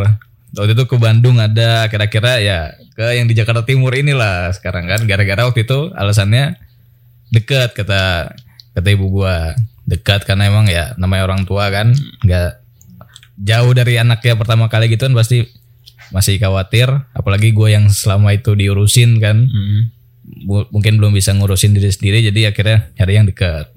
[0.55, 2.59] Waktu itu ke Bandung ada kira-kira ya
[2.95, 5.07] ke yang di Jakarta Timur inilah sekarang kan.
[5.07, 6.59] Gara-gara waktu itu alasannya
[7.31, 8.35] dekat kata
[8.75, 9.55] kata ibu gua.
[9.85, 11.95] Dekat karena emang ya namanya orang tua kan.
[12.23, 12.59] Nggak
[13.39, 15.47] jauh dari anaknya pertama kali gitu kan pasti
[16.11, 16.91] masih khawatir.
[17.15, 19.47] Apalagi gua yang selama itu diurusin kan
[20.25, 23.69] Bu- mungkin belum bisa ngurusin diri sendiri jadi akhirnya nyari yang dekat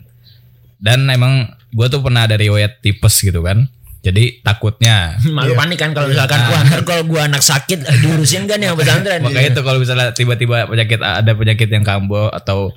[0.80, 3.68] dan emang gue tuh pernah ada riwayat tipes gitu kan
[4.08, 5.20] jadi takutnya.
[5.36, 8.80] Malu panik kan kalau misalkan gua ntar kalau gua anak sakit eh, diurusin kan yang
[8.80, 9.20] pesantren.
[9.20, 12.72] makanya itu kalau misalnya tiba-tiba penyakit ada penyakit yang kambuh atau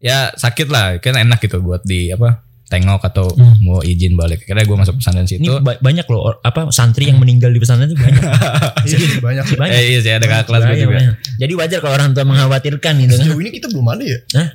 [0.00, 3.26] ya sakit lah kan enak gitu buat di apa tengok atau
[3.58, 7.18] mau izin balik akhirnya gue masuk pesantren Ini situ ba- banyak loh apa santri yang
[7.18, 8.22] meninggal di pesantren itu banyak.
[8.80, 9.56] Iya banyak sih.
[9.58, 9.74] banyak.
[9.74, 11.14] eh iya sih ada kakak kelas gue Banyak, juga banyak.
[11.36, 13.20] Jadi wajar kalau orang tua mengkhawatirkan gitu kan.
[13.20, 14.18] Sejauh ini kita belum ada ya?
[14.32, 14.48] Hah?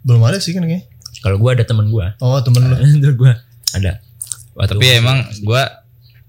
[0.00, 0.86] Belum ada sih kan kayaknya.
[1.18, 2.14] Kalau gua ada temen gua.
[2.16, 2.76] Oh temen lu.
[2.96, 3.98] Itu gua ada.
[4.54, 5.62] Waktu tapi emang gue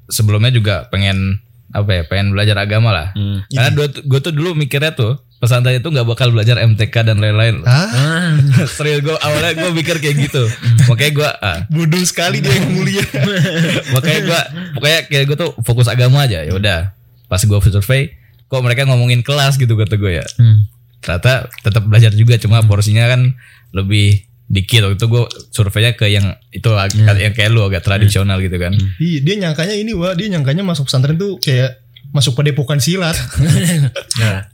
[0.08, 1.38] sebelumnya juga pengen
[1.70, 3.46] apa ya pengen belajar agama lah Hmm.
[3.48, 3.70] karena
[4.02, 7.88] gue tuh dulu mikirnya tuh pesantren itu nggak bakal belajar MTK dan lain-lain Hah?
[7.88, 8.32] Ah,
[8.76, 10.44] Serius gue awalnya gue mikir kayak gitu.
[10.86, 13.04] Makanya gue ah, Bodoh sekali dia yang mulia.
[13.96, 14.40] makanya gue
[14.76, 16.44] pokoknya kayak gue tuh fokus agama aja.
[16.44, 16.92] Ya udah.
[17.26, 20.26] Pas gue survei, kok mereka ngomongin kelas gitu kata gue ya.
[20.38, 20.68] hmm.
[21.00, 23.32] Ternyata tetap belajar juga cuma porsinya kan
[23.72, 25.24] lebih dikit waktu itu gue
[25.54, 28.74] surveinya ke yang itu ag- yang kayak lu agak tradisional gitu kan.
[28.98, 31.80] Iya, dia nyangkanya ini wah, dia nyangkanya masuk pesantren tuh kayak
[32.12, 33.14] masuk padepokan silat.
[34.20, 34.50] Nah,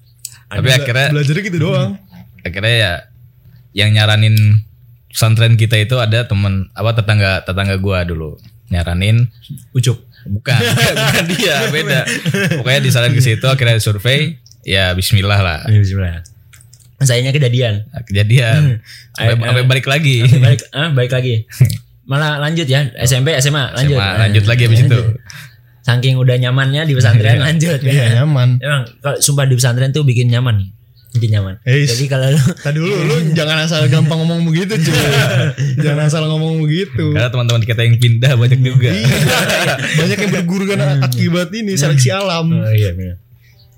[0.56, 1.90] Tapi akhirnya Belajarnya gitu doang.
[2.42, 2.94] akhirnya ya
[3.74, 4.64] yang nyaranin
[5.08, 8.36] pesantren kita itu ada temen apa tetangga tetangga gua dulu
[8.68, 9.28] nyaranin
[9.72, 10.00] ucup.
[10.26, 12.00] bukan bukan, dia beda
[12.58, 16.26] pokoknya disaran ke situ akhirnya survei ya Bismillah lah Bismillah.
[16.98, 17.86] Sayangnya kejadian.
[18.06, 18.80] kejadian
[19.12, 21.46] sampai, Eh, sampai balik lagi balik ah, balik lagi.
[22.10, 23.98] Malah lanjut ya SMP SMA lanjut.
[23.98, 25.00] SMA, lanjut lagi habis itu
[25.86, 27.78] Saking udah nyamannya di pesantren lanjut.
[27.80, 28.58] Iya, nyaman.
[28.58, 30.66] Emang kalau sumpah di pesantren tuh bikin nyaman.
[31.14, 31.62] Bikin nyaman.
[31.64, 34.98] Eh, Jadi kalau lu Tadi dulu lu jangan asal gampang ngomong begitu cuy.
[35.86, 37.14] jangan asal ngomong begitu.
[37.14, 39.16] karena teman-teman kita yang pindah banyak juga Iya.
[39.96, 42.50] Banyak yang berguru kan akibat ini seleksi alam.
[42.52, 43.22] Oh iya benar.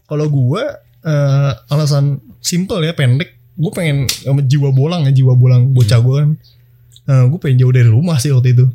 [0.08, 5.76] Kalau gua eh, alasan simple ya pendek, gue pengen sama jiwa bolang ya jiwa bolang
[5.76, 6.30] bocah gue kan.
[7.06, 8.66] Eh, gue pengen jauh dari rumah sih waktu itu.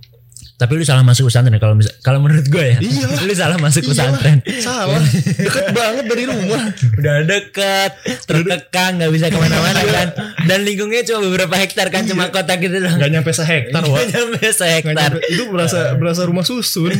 [0.62, 1.74] Tapi lu salah masuk pesantren kalau
[2.06, 2.78] kalau menurut gue ya.
[2.78, 3.06] Iya.
[3.26, 4.38] lu salah masuk Iyalah, pesantren.
[4.62, 5.02] Salah,
[5.42, 6.62] deket banget dari rumah.
[7.02, 7.90] Udah dekat,
[8.30, 10.08] terkekang, nggak bisa ke mana-mana kan.
[10.46, 12.94] Dan lingkungnya cuma beberapa hektar kan, cuma kotak gitu doang.
[12.94, 13.98] Gak nyampe sehektar wah.
[13.98, 15.10] Nggak nyampe sehektar.
[15.18, 15.34] nyampe.
[15.34, 16.94] Itu berasa berasa rumah susun.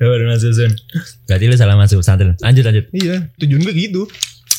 [0.00, 0.72] Baru masuk Sun.
[1.28, 2.32] Berarti lu salah masuk pesantren.
[2.40, 2.88] Lanjut lanjut.
[2.96, 4.08] iya, tujuan gue gitu.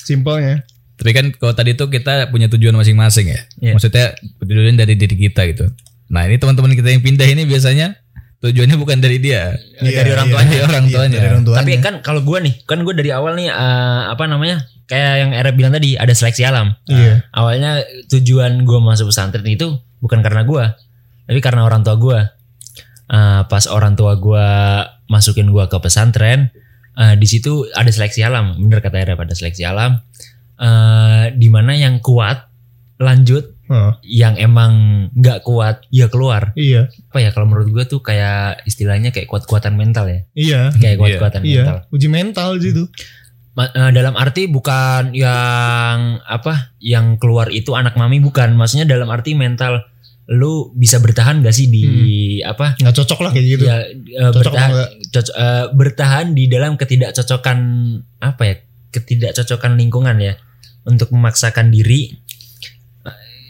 [0.05, 0.61] Simpelnya.
[0.95, 3.75] tapi kan kalau tadi tuh kita punya tujuan masing-masing ya Iya.
[3.75, 5.67] maksudnya tujuan dari diri kita gitu
[6.05, 7.97] nah ini teman-teman kita yang pindah ini biasanya
[8.39, 10.53] tujuannya bukan dari dia Dari orang tuanya.
[10.53, 11.17] Dari orang Iya, tuanya.
[11.17, 11.59] dari orang tuanya.
[11.65, 14.61] Tapi kan kalau gue nih, kan gue dari awal nih eh, apa namanya?
[14.85, 16.77] Kayak yang Era bilang tadi ada seleksi alam.
[16.85, 17.25] Iya.
[17.33, 20.61] Awalnya tujuan gue masuk pesantren itu bukan karena gue,
[21.25, 22.19] tapi karena orang tua gue.
[23.05, 24.47] Eh, pas orang tua gue
[25.09, 26.53] masukin gue ke pesantren,
[26.93, 28.61] eh, di situ ada seleksi alam.
[28.61, 30.05] Bener kata Era pada seleksi alam.
[30.61, 32.45] Eh, di mana yang kuat
[33.01, 33.91] lanjut, Heeh.
[34.05, 34.73] yang emang
[35.11, 36.53] nggak kuat ya keluar.
[36.53, 36.85] iya.
[37.09, 40.19] Apa ya kalau menurut gue tuh kayak istilahnya kayak kuat-kuatan mental ya.
[40.31, 40.61] Iya.
[40.75, 41.75] Kayak kuat-kuatan mental.
[41.81, 42.85] Iya, uji mental gitu.
[43.51, 49.07] Ma- eh, dalam arti bukan yang apa yang keluar itu anak mami bukan maksudnya dalam
[49.07, 49.81] arti mental
[50.25, 51.85] lu bisa bertahan gak sih di
[52.41, 53.63] apa Nggak cocok lah kayak gitu.
[53.63, 54.89] ya Cocok bertahan apa enggak?
[55.07, 57.57] coco- eh, bertahan di dalam ketidakcocokan
[58.19, 58.55] apa ya
[58.91, 60.33] ketidakcocokan lingkungan ya
[60.83, 62.24] untuk memaksakan diri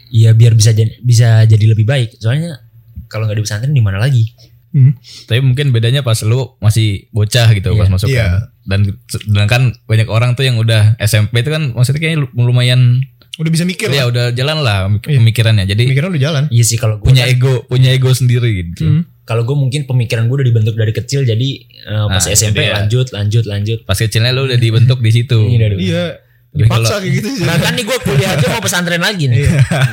[0.08, 2.58] ya biar bisa jadi, bisa jadi lebih baik soalnya
[3.06, 4.26] kalau nggak di pesantren di mana lagi
[4.68, 4.92] Hmm.
[5.24, 7.80] Tapi mungkin bedanya pas lu masih bocah gitu Iya.
[7.80, 8.20] pas masuk Iya.
[8.20, 8.32] kan.
[8.62, 13.00] Dan sedangkan banyak orang tuh yang udah SMP itu kan maksudnya kayaknya lumayan
[13.36, 14.12] Udah bisa mikir ya lah.
[14.12, 15.16] udah jalan lah Iya.
[15.16, 15.64] pemikirannya.
[15.64, 16.44] Jadi Pemikiran udah jalan.
[16.50, 18.84] iya sih kalau gue punya ego, punya ego sendiri gitu.
[18.84, 19.02] Hmm.
[19.24, 22.76] kalau gue mungkin pemikiran gue udah dibentuk dari kecil jadi eh, pas Nah, SMP dia.
[22.76, 25.40] lanjut lanjut lanjut Pas kecilnya lu udah dibentuk di situ.
[25.72, 26.20] Iya.
[26.58, 27.44] Dipaksa kalau- kayak gitu sih.
[27.44, 29.44] Nah kan nih gue kuliah aja mau pesantren lagi nih.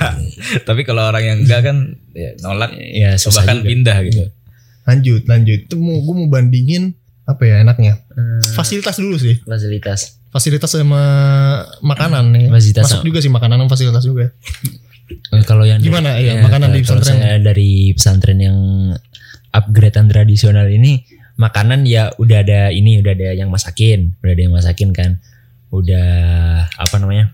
[0.67, 1.78] Tapi kalau orang yang enggak kan
[2.12, 3.67] ya, nolak Ya susah bahkan juga.
[3.67, 4.23] pindah gitu.
[4.84, 5.60] Lanjut, lanjut.
[5.63, 8.04] Itu mau gue mau bandingin apa ya enaknya?
[8.10, 9.39] Eh, Fasilitas dulu sih.
[9.41, 10.19] fasilitas.
[10.28, 10.99] Fasilitas sama
[11.80, 12.47] makanan ya.
[12.49, 14.26] Fasilitas Masuk sama- juga sih makanan sama fasilitas juga.
[15.30, 17.15] Eh, Kalau yang Gimana, dari- iya, makanan di pesantren?
[17.17, 18.58] saya dari pesantren yang
[19.52, 24.54] upgradean tradisional ini makanan ya udah ada ini udah ada yang masakin, udah ada yang
[24.54, 25.21] masakin kan.
[25.74, 26.10] Udah
[26.70, 27.34] apa namanya?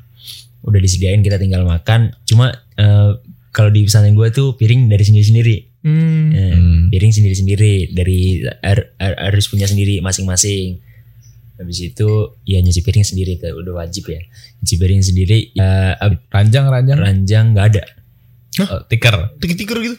[0.62, 2.16] Udah disediain kita tinggal makan.
[2.24, 3.12] Cuma eh,
[3.52, 5.58] kalau di pesantren gue tuh piring dari sendiri-sendiri.
[5.80, 6.28] Hmm.
[6.30, 6.82] Eh, Hmm.
[6.88, 10.80] piring sendiri-sendiri dari har- har- harus punya sendiri masing-masing.
[11.56, 12.08] Habis itu
[12.46, 14.24] ya nyuci piring sendiri itu udah wajib ya.
[14.58, 17.84] Nyuci piring sendiri ya ab- Ranjang ranjang ranjang nggak ada.
[18.62, 19.36] Oh, tiker.
[19.40, 19.96] Tiker-tiker gitu.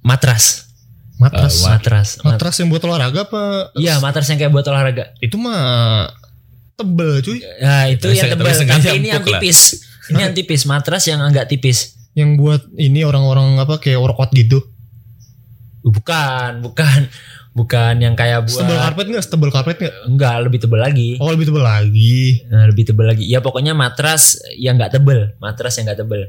[0.00, 0.72] Matras.
[1.16, 1.54] Matras.
[1.54, 2.08] Eh, Matras.
[2.18, 3.42] Mat- matras yang buat olahraga apa?
[3.76, 5.12] Iya, matras yang kayak buat olahraga.
[5.18, 6.08] Itu mah
[6.76, 7.38] tebel cuy.
[7.60, 8.52] Nah, itu Tapi yang tebal.
[8.52, 9.40] tapi ini yang lah.
[9.40, 9.58] tipis.
[10.10, 11.94] Ini yang tipis, matras yang agak tipis.
[12.12, 14.60] Yang buat ini orang-orang apa kayak workout gitu.
[15.82, 17.08] Bukan, bukan.
[17.52, 19.24] Bukan yang kayak buat Setebel karpet nggak?
[19.28, 19.94] Setebel karpet nggak?
[20.08, 21.20] Enggak, lebih tebal lagi.
[21.20, 22.40] Oh lebih tebel lagi.
[22.48, 23.28] Nah, lebih tebal lagi.
[23.28, 26.22] Ya pokoknya matras yang enggak tebal, matras yang enggak tebal.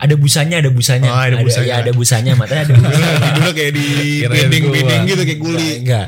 [0.00, 1.12] Ada busanya, ada busanya.
[1.12, 1.68] Oh, ada busanya.
[1.68, 3.08] ya, ada busanya, matanya ada busanya.
[3.36, 3.86] Dulu kayak di
[4.24, 4.72] gua.
[4.72, 5.70] bedding gitu kayak guli.
[5.84, 6.06] Enggak.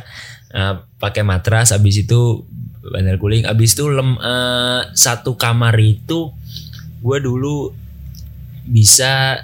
[0.57, 2.49] Nah, pakai matras habis itu
[2.89, 6.31] bandar guling habis itu lem eh, satu kamar itu
[7.01, 7.71] gua dulu
[8.65, 9.43] bisa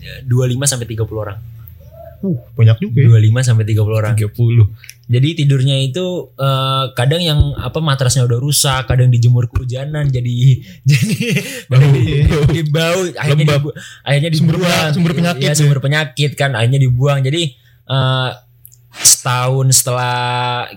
[0.00, 1.38] eh, 25 sampai 30 orang.
[2.18, 2.98] Uh banyak juga.
[2.98, 3.14] ya.
[3.14, 4.14] 25 sampai 30 orang.
[4.18, 4.34] 30.
[5.08, 10.34] Jadi tidurnya itu eh, kadang yang apa matrasnya udah rusak, kadang dijemur kehujanan jadi
[10.90, 11.16] jadi
[11.70, 11.80] Bau.
[11.94, 12.04] di,
[12.50, 13.60] di bau akhirnya Lembab.
[13.70, 15.54] dibu- akhirnya Sumber dibuang penya- sumber penyakit ya, ya.
[15.54, 17.22] sumber penyakit kan akhirnya dibuang.
[17.22, 17.54] Jadi
[17.86, 18.30] eh,
[18.98, 20.18] setahun setelah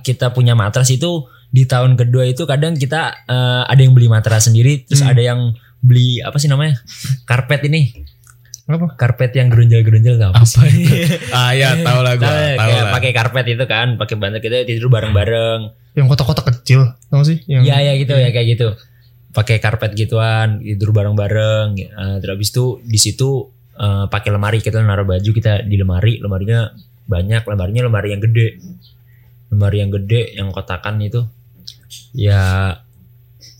[0.05, 4.47] kita punya matras itu di tahun kedua itu kadang kita eh, ada yang beli matras
[4.47, 5.11] sendiri terus Hmm.
[5.11, 5.39] ada yang
[5.79, 6.79] beli apa sih namanya?
[7.25, 7.91] karpet ini.
[8.65, 8.95] Apa?
[8.95, 10.63] Karpet yang gerunjal-gerunjal tau apa sih?
[11.35, 12.91] Ah ya, tahu lah Tahu ya, tahu kayak lah.
[12.95, 15.59] pakai karpet itu kan, pakai bantal kita tidur bareng-bareng.
[15.91, 17.43] Yang kotak-kotak kecil, tau sih?
[17.51, 18.67] Yang Iya ya gitu ya kayak gitu.
[19.31, 21.75] Pakai karpet gituan, tidur bareng-bareng.
[21.75, 26.21] Eh, terus habis itu di situ eh, pakai lemari kita naruh baju kita di lemari,
[26.23, 26.71] lemarinya
[27.09, 28.47] banyak, lemarinya lemari yang gede.
[29.51, 31.27] Lemari yang gede yang kotakan itu.
[32.11, 32.41] Ya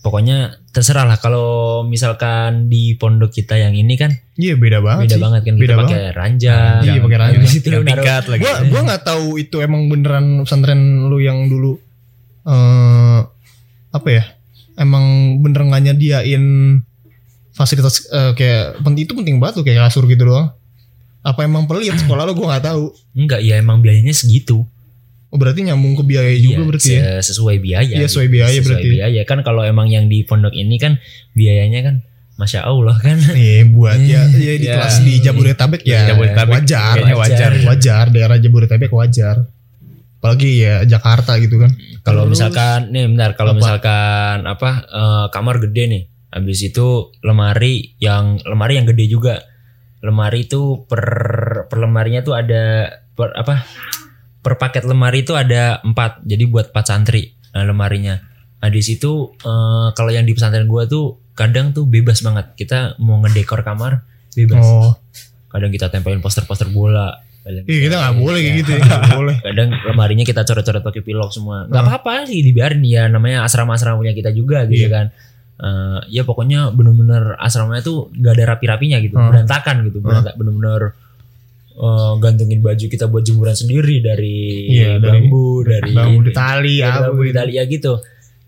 [0.02, 5.16] pokoknya terserah lah kalau misalkan di pondok kita yang ini kan Iya beda banget beda
[5.16, 5.22] sih.
[5.22, 5.90] banget kan Beda kita banget.
[5.92, 6.80] pakai ranjang.
[6.82, 7.42] Iya, pakai ranjang.
[7.60, 8.42] Itu Yang tingkat lagi.
[8.42, 11.76] Gua gua nggak tahu itu emang beneran pesantren lu yang dulu
[12.42, 13.20] eh
[13.90, 14.24] apa ya?
[14.74, 15.04] Emang
[15.38, 16.44] bener nggak nyediain
[17.52, 20.50] fasilitas eh, kayak penting itu penting banget tuh kayak kasur gitu doang.
[21.20, 22.90] Apa emang pelit sekolah lu gua nggak tahu.
[23.14, 24.64] Enggak, ya emang biayanya segitu.
[25.32, 27.00] Oh, berarti nyambung ke biaya Iya, juga berarti ya.
[27.18, 27.88] se- sesuai biaya.
[27.88, 28.88] Iya, sesuai biaya Sesuai berarti.
[28.92, 31.00] biaya kan kalau emang yang di pondok ini kan
[31.32, 31.94] biayanya kan
[32.34, 33.16] masya Allah kan.
[33.32, 34.76] Iya buat ya, ya di Iya.
[34.76, 37.50] kelas di Jabodetabek ya Jabodetabek wajar, kayaknya wajar.
[37.64, 39.36] wajar daerah Jabodetabek wajar.
[40.18, 41.72] Apalagi ya Jakarta gitu kan.
[42.02, 46.02] Kalau misalkan nih bentar kalau misalkan apa eh, kamar gede nih.
[46.28, 46.88] Habis itu
[47.20, 49.40] lemari yang lemari yang gede juga.
[49.98, 51.02] Lemari itu per
[51.66, 53.64] per lemarinya tuh ada per apa?
[54.42, 56.20] Per paket lemari itu ada empat.
[56.22, 58.18] Jadi buat empat santri nah, lemarinya.
[58.58, 62.52] Nah di situ eh, kalau yang di pesantren gua tuh kadang tuh bebas banget.
[62.54, 64.02] Kita mau ngedekor kamar
[64.32, 64.60] bebas.
[64.60, 64.92] Oh,
[65.46, 67.12] Kadang kita tempelin poster-poster bola.
[67.42, 68.82] Iya kita nggak boleh kayak gitu ya.
[69.10, 69.34] Boleh.
[69.38, 71.74] kadang lemarinya kita coret-coret pakai pilok semua Hmm.
[71.76, 74.90] apa-apa sih dibiarin ya namanya asrama-asrama punya kita juga gitu Iya.
[74.90, 75.06] kan
[75.58, 80.98] Eh, ya pokoknya bener-bener asramanya tuh nggak ada rapi-rapinya gitu berantakan gitu bener-bener
[81.72, 84.38] eh, gantungin baju kita buat jemuran sendiri dari
[84.72, 87.38] dari- bambu dari Bambu tali apa bambu di gitu.
[87.38, 87.92] tali ya gitu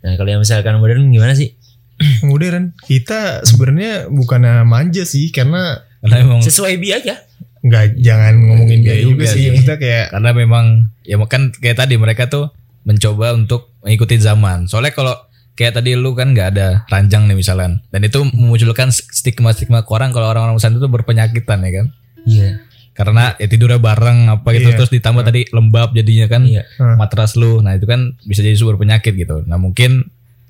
[0.04, 1.56] nah kalau yang misalkan modern gimana sih
[2.26, 2.74] Modern.
[2.82, 7.22] Kita sebenarnya bukannya manja sih karena Karena emang sesuai biaya
[7.64, 9.44] nggak jangan ngomongin Iya biaya juga juga sih.
[9.62, 10.64] Kita kayak karena memang
[11.06, 12.50] ya kan kayak tadi mereka tuh
[12.84, 14.66] mencoba untuk mengikuti zaman.
[14.68, 15.14] Soalnya kalau
[15.54, 20.10] kayak tadi lu kan nggak ada ranjang nih misalkan dan itu memunculkan stigma-stigma ke orang
[20.10, 21.86] kalau orang-orang pesantren itu berpenyakitan ya kan.
[22.26, 22.48] iya
[22.94, 24.78] Karena ya tidurnya bareng apa gitu Iya.
[24.78, 26.94] terus ditambah tadi lembab jadinya kan iya Hmm.
[26.94, 27.58] matras lu.
[27.58, 29.42] Nah, itu kan bisa jadi sumber penyakit gitu.
[29.44, 30.06] Nah, mungkin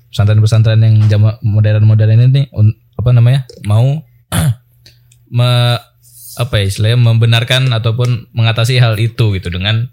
[0.09, 3.49] pesantren-pesantren yang jama modern-modern ini nih un- apa namanya?
[3.65, 4.05] mau
[5.27, 5.51] me,
[6.35, 9.89] apa ya istilahnya membenarkan ataupun mengatasi hal itu gitu dengan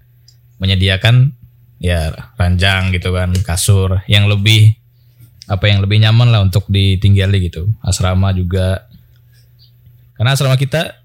[0.59, 1.33] menyediakan
[1.79, 4.77] ya ranjang gitu kan, kasur yang lebih
[5.49, 7.73] apa yang lebih nyaman lah untuk ditinggali gitu.
[7.81, 8.87] Asrama juga
[10.15, 11.02] karena asrama kita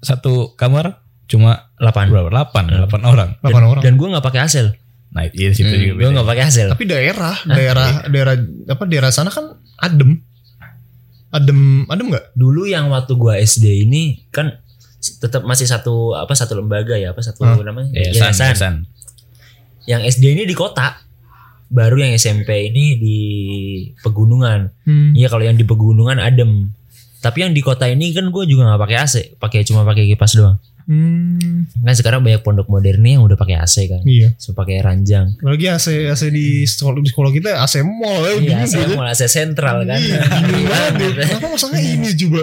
[0.00, 2.28] satu kamar cuma 8 berapa?
[2.48, 3.28] 8, 8 orang.
[3.38, 3.82] 8 orang.
[3.82, 4.66] dan gue nggak pakai hasil
[5.08, 5.98] Nah, iya situ juga.
[5.98, 8.34] gue nggak pakai hasil Tapi daerah, daerah, daerah
[8.66, 10.20] apa daerah sana kan adem.
[11.28, 12.32] Adem, adem nggak?
[12.34, 14.48] dulu yang waktu gua SD ini kan
[15.14, 17.56] tetap masih satu apa satu lembaga ya apa satu Hah?
[17.58, 18.74] namanya Yayasan, yayasan.
[19.84, 20.96] yang SD ini di kota
[21.68, 23.18] baru yang SMP ini di
[23.98, 25.12] pegunungan Hmm.
[25.12, 26.72] iya kalau yang di pegunungan adem
[27.18, 30.34] tapi yang di kota ini kan gue juga nggak pakai AC pakai cuma pakai kipas
[30.34, 34.32] doang Hmm, kan sekarang banyak pondok modern nih yang udah pakai AC kan iya.
[34.34, 38.32] so pakai ranjang Apalagi AC AC di sekolah di sekolah kita AC mall ya.
[38.40, 38.96] iya AC gitu.
[38.96, 41.12] mau AC sentral kan Iya, bingung banget.
[41.28, 42.40] Kenapa masangnya ini coba?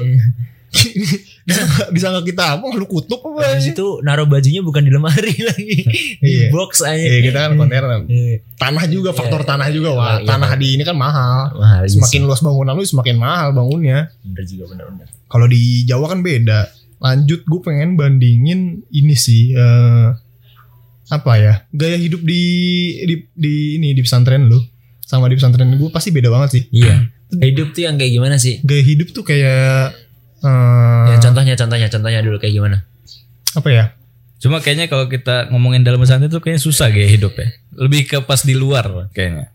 [1.48, 2.66] disangka, disangka kita apa?
[2.72, 3.52] Lu kutub apa?
[3.52, 5.78] Habis itu naruh bajunya bukan di lemari lagi
[6.18, 6.48] di Iya.
[6.50, 8.04] box aja Iya, kita kan kontainer.
[8.06, 8.44] Iya.
[8.56, 9.50] Tanah juga, faktor Iya.
[9.50, 9.90] tanah juga.
[9.92, 11.54] Wah, Iya, tanah di ini kan mahal.
[11.54, 14.10] mahal Semakin luas bangunan lu semakin mahal bangunnya.
[14.22, 16.60] bener juga bener-bener Kalau di Jawa kan beda.
[16.98, 20.08] Lanjut gue pengen bandingin ini sih eh,
[21.06, 21.54] apa ya?
[21.70, 22.42] Gaya hidup di
[23.04, 24.58] di di ini di pesantren lu
[25.00, 26.64] sama di pesantren gue pasti beda banget sih.
[26.72, 27.06] iya
[27.46, 29.94] hidup tuh yang kayak gimana sih Gaya hidup tuh kayak
[30.44, 32.78] eh, ya contohnya contohnya contohnya dulu kayak gimana
[33.56, 33.86] apa ya?
[34.36, 37.56] Cuma kayaknya kalau kita ngomongin dalam pesantren itu kayaknya susah gaya hidup ya.
[37.80, 39.48] Lebih ke pas di luar kayaknya.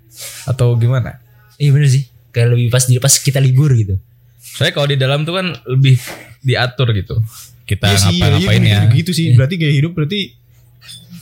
[0.48, 1.20] Atau gimana?
[1.60, 4.00] iya bener sih kayak lebih pas di pas kita libur gitu
[4.40, 6.00] Soalnya kalau di dalam tuh kan lebih
[6.40, 7.20] diatur gitu.
[7.68, 8.80] Kita Iya sih, iya, ngapa-ngapain iya, ya.
[8.88, 9.26] gitu, gitu sih.
[9.36, 10.20] Berarti gaya hidup berarti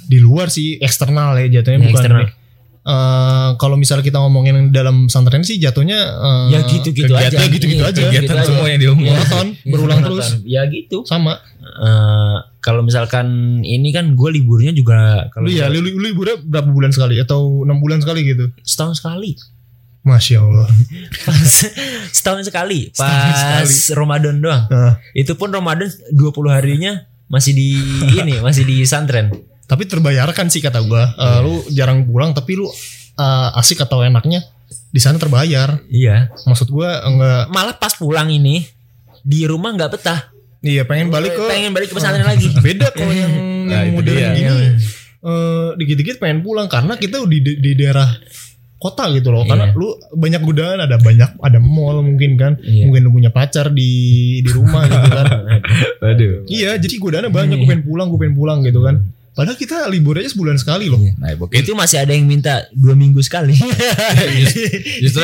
[0.09, 1.95] di luar sih eksternal ya jatuhnya Ya, bukan.
[1.99, 2.27] eksternal.
[2.81, 7.81] Eh, kalau misalnya kita ngomongin dalam pesantren sih jatuhnya eh, ya gitu-gitu aja ya gitu-gitu
[7.81, 8.01] Iya, aja.
[8.01, 8.47] Kegiatan gitu aja.
[8.47, 9.13] semua yang diomongin.
[9.13, 11.37] Iya, berulang terus ya gitu sama.
[11.61, 13.27] Eh, kalau misalkan
[13.61, 17.77] ini kan gue liburnya juga kalau ya, lu, lu liburnya berapa bulan sekali atau enam
[17.77, 18.49] bulan sekali gitu?
[18.61, 19.37] setahun sekali
[20.01, 20.69] Masya Allah.
[21.23, 21.53] pas
[22.11, 26.17] setahun sekali pas Ramadan doang Nah, itu pun Ramadan 20
[26.49, 27.77] harinya masih di
[28.15, 29.29] ini masih di santren
[29.69, 31.13] tapi terbayarkan sih kata gua.
[31.13, 32.67] Eh, Lu jarang pulang tapi lu
[33.15, 34.41] eh, asik atau enaknya
[34.89, 35.77] di sana terbayar.
[35.87, 36.33] iya.
[36.43, 37.53] Maksud gua enggak.
[37.53, 38.65] Malah pas pulang ini
[39.21, 40.33] di rumah nggak betah.
[40.59, 42.49] Iya pengen balik ke pengen balik ke pesantren lagi.
[42.65, 43.31] Beda kalau yang,
[43.69, 44.33] Nah, yang modern dia.
[44.33, 44.69] gini.
[45.19, 48.09] Eh, dikit-dikit pengen pulang karena kita di, di, daerah
[48.77, 49.45] kota gitu loh.
[49.45, 49.77] Karena Iya.
[49.77, 52.57] lu banyak godaan ada banyak ada mall mungkin kan.
[52.59, 52.89] Iya.
[52.89, 53.91] mungkin lu punya pacar di
[54.41, 55.27] di rumah gitu kan.
[56.03, 56.47] Waduh.
[56.49, 59.03] iya jadi godaannya banyak gue pengen pulang gue pengen pulang gitu kan
[59.39, 60.99] padahal kita libur aja sebulan sekali loh.
[60.99, 63.55] Nah, mungkin itu masih ada yang minta dua minggu sekali.
[65.07, 65.23] Justru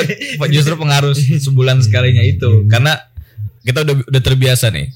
[0.55, 2.70] justru pengaruh sebulan sekalinya itu.
[2.70, 2.94] Karena
[3.66, 4.94] kita udah udah terbiasa nih.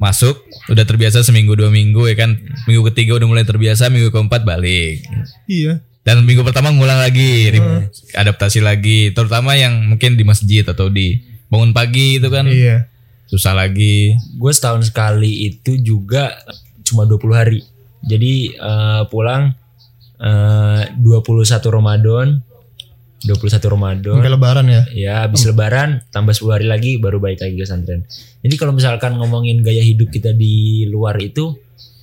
[0.00, 0.40] Masuk
[0.72, 2.40] udah terbiasa seminggu dua minggu ya kan?
[2.64, 5.04] Minggu ketiga udah mulai terbiasa minggu keempat balik.
[5.44, 5.84] Iya.
[6.00, 7.84] Dan minggu pertama ngulang lagi ri-
[8.16, 9.12] adaptasi lagi.
[9.12, 11.20] Terutama yang mungkin di masjid atau di
[11.52, 12.48] bangun pagi itu kan.
[12.48, 12.88] Iya.
[13.28, 14.16] Susah lagi.
[14.40, 16.32] Gue setahun sekali itu juga
[16.80, 17.60] cuma 20 hari
[18.04, 19.52] jadi eh, pulang
[20.20, 22.40] eh, 21 Ramadan
[23.24, 24.20] 21 Ramadan.
[24.20, 24.82] Sampai lebaran ya?
[24.92, 28.04] Ya habis lebaran tambah 10 hari lagi baru balik lagi ke pesantren.
[28.44, 31.56] Jadi kalau misalkan ngomongin gaya hidup kita di luar itu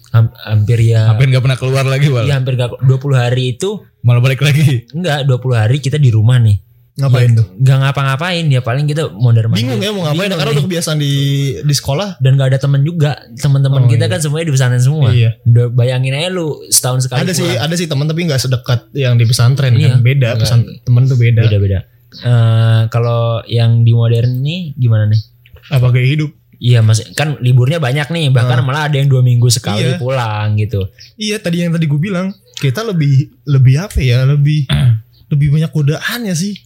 [0.10, 2.26] ham- hampir ya hampir nggak pernah keluar lagi wal?
[2.26, 4.90] Ya hampir gak, 20 hari itu malah balik lagi?
[4.98, 6.58] Enggak 20 hari kita di rumah nih
[7.02, 10.52] ngapain tuh nggak ngapa-ngapain ya paling kita mondar mandir bingung ya mau ngapain Bingung karena
[10.54, 11.14] udah kebiasaan di
[11.60, 14.12] di sekolah dan gak ada temen juga teman-teman Oh, kita iya.
[14.12, 15.30] kan semuanya di pesantren semua Iya.
[15.44, 19.16] Udah bayangin aja lu setahun sekali ada sih ada sih teman tapi nggak sedekat yang
[19.16, 19.92] di pesantren Iya.
[19.92, 20.40] kan beda Nggak.
[20.40, 21.80] pesan temen tuh beda beda-beda
[22.12, 25.22] Eh, kalau yang di modern nih gimana nih
[25.70, 28.64] apa gaya hidup iya mas kan liburnya banyak nih bahkan Ah.
[28.64, 29.96] malah ada yang dua minggu sekali Iya.
[29.96, 34.68] pulang gitu Iya tadi yang tadi gue bilang kita lebih lebih apa ya lebih
[35.32, 36.60] lebih banyak godaan ya sih.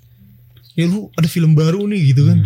[0.75, 2.43] Ya lu ada film baru nih gitu kan.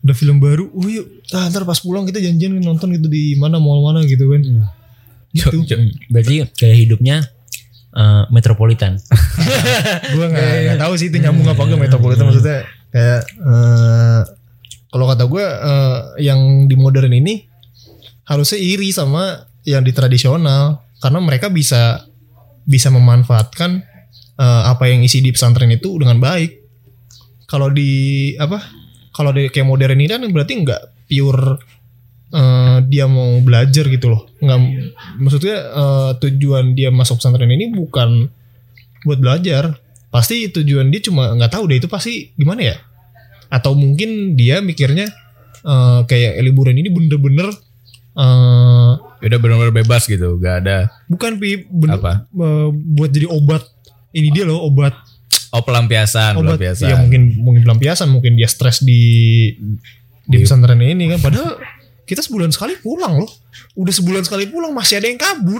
[0.00, 3.56] Ada film baru, oh yuk ah, ntar pas pulang kita janjian nonton gitu di mana
[3.56, 4.40] mall mana gitu kan.
[4.40, 4.62] Gitu.
[5.36, 7.16] Jo- jo- Hmm, berarti gaya hidupnya
[7.92, 8.96] eh, metropolitan
[10.14, 14.20] gue nggak nggak tahu sih itu nyambung apa enggak metropolitan maksudnya kayak eh,
[14.88, 17.44] kalau kata gue eh, yang di modern ini
[18.24, 22.00] harusnya iri sama yang di tradisional karena mereka bisa
[22.64, 23.84] bisa memanfaatkan
[24.36, 26.55] eh, apa yang isi di pesantren itu dengan baik.
[27.46, 28.58] Kalau di apa?
[29.14, 31.56] Kalau di kayak modern ini kan berarti nggak pure
[32.34, 34.26] eh, dia mau belajar gitu loh.
[34.42, 34.58] Nggak
[35.22, 38.28] maksudnya eh, tujuan dia masuk pesantren ini bukan
[39.06, 39.78] buat belajar.
[40.10, 42.76] Pasti tujuan dia cuma nggak tahu deh itu pasti gimana ya?
[43.48, 45.06] Atau mungkin dia mikirnya
[45.64, 47.48] eh, kayak liburan ini bener-bener
[48.16, 48.92] eh,
[49.26, 52.12] udah benar-benar bebas gitu gak ada bukan pi bener, Apa?
[52.30, 53.62] eh, buat jadi obat
[54.16, 54.96] ini dia loh obat
[55.52, 59.02] oh pelampiasan obat pelampiasan ya mungkin mungkin pelampiasan mungkin dia stres di
[60.24, 61.54] di Di- pesantren ini kan padahal
[62.02, 63.30] kita sebulan sekali pulang loh.
[63.74, 65.58] Udah sebulan sekali pulang masih ada yang kabur.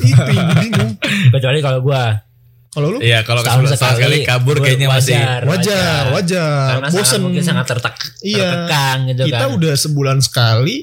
[0.00, 0.92] Itu yang gue bingung.
[1.28, 2.24] Kecuali kalau gua
[2.68, 6.68] Kalau lu Iya, kalau setahun sebulan sekali, kabur kayaknya masih wajar, wajar, wajar.
[6.72, 7.20] Karena sangat Bosen.
[7.24, 8.38] mungkin sangat tertek, Iya.
[8.44, 9.56] tertekan gitu kita kan.
[9.56, 10.76] udah sebulan sekali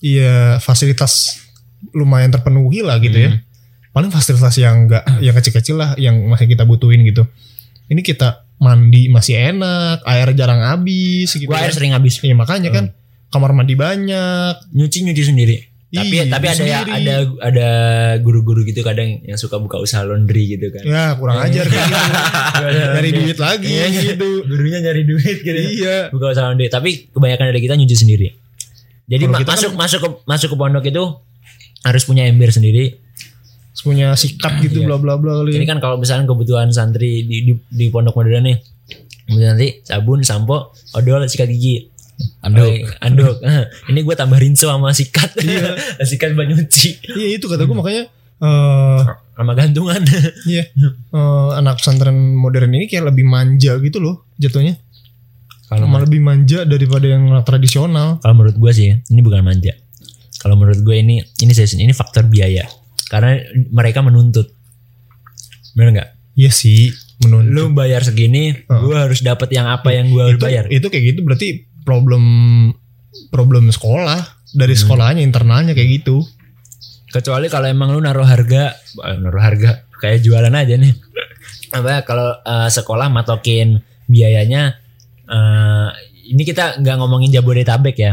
[0.00, 1.40] ya fasilitas
[1.92, 3.32] lumayan terpenuhi lah gitu ya.
[3.92, 7.24] Paling fasilitas yang enggak yang kecil-kecil lah yang masih kita butuhin gitu.
[7.86, 11.46] Ini kita mandi masih enak, air jarang habis gitu.
[11.46, 11.76] Gua air kan.
[11.76, 12.18] sering habis.
[12.18, 12.84] Iya, makanya kan
[13.28, 14.54] kamar mandi banyak.
[14.72, 15.56] Nyuci nyuci sendiri.
[15.86, 17.68] Tapi Iya, tapi ada ya ada ada
[18.18, 20.82] guru-guru gitu kadang yang suka buka usaha laundry gitu kan.
[20.82, 22.04] Ya kurang ajar kayak gitu.
[22.90, 24.28] Nyari duit lagi Iya, gitu.
[24.42, 25.56] Gurunya nyari duit gitu.
[25.56, 26.10] Iya.
[26.10, 26.66] Buka usaha laundry.
[26.66, 28.28] Tapi kebanyakan dari kita nyuci sendiri.
[29.06, 31.04] Jadi ma- kita masuk masuk ke masuk ke pondok itu
[31.80, 32.98] harus punya ember sendiri.
[33.76, 34.86] Punya sikap gitu Iya.
[34.88, 35.54] bla bla bla kali.
[35.54, 38.58] Ini kan kalau misalnya kebutuhan santri di, di, di pondok modern nih.
[39.26, 41.90] Kemudian nanti sabun, sampo, odol, sikat gigi.
[42.40, 42.64] anduk.
[42.64, 43.36] Oh, anduk.
[43.92, 45.36] Ini gue tambah rinso sama sikat.
[46.08, 47.12] sikat buat nyuci.
[47.12, 48.04] Iya itu kata gue makanya
[48.36, 49.00] eh
[49.36, 50.00] Sama gantungan.
[50.48, 50.64] Iya.
[51.12, 54.80] Eh, anak pesantren modern ini kayak lebih manja gitu loh jatuhnya.
[55.66, 58.22] Kalau Malah lebih manja daripada yang tradisional.
[58.22, 59.74] kalau menurut gue sih ini bukan manja.
[60.38, 62.64] Kalau menurut gue ini ini saya ini faktor biaya.
[63.06, 63.38] Karena
[63.70, 64.50] mereka menuntut.
[65.72, 66.10] Bener nggak?
[66.34, 66.90] Iya sih,
[67.20, 67.50] menuntut.
[67.50, 70.66] Lu bayar segini, gue harus dapat yang apa yang gue harus bayar.
[70.68, 71.48] itu kayak gitu berarti
[71.82, 72.24] problem
[73.30, 74.82] problem sekolah dari Hmm.
[74.82, 76.26] sekolahnya internalnya kayak gitu.
[77.08, 80.92] Kecuali kalau emang lu naruh harga, eh, naruh harga kayak jualan aja nih.
[81.76, 84.76] Apa kalau eh, sekolah matokin biayanya
[85.24, 85.88] eh,
[86.26, 88.12] ini kita nggak ngomongin Jabodetabek ya.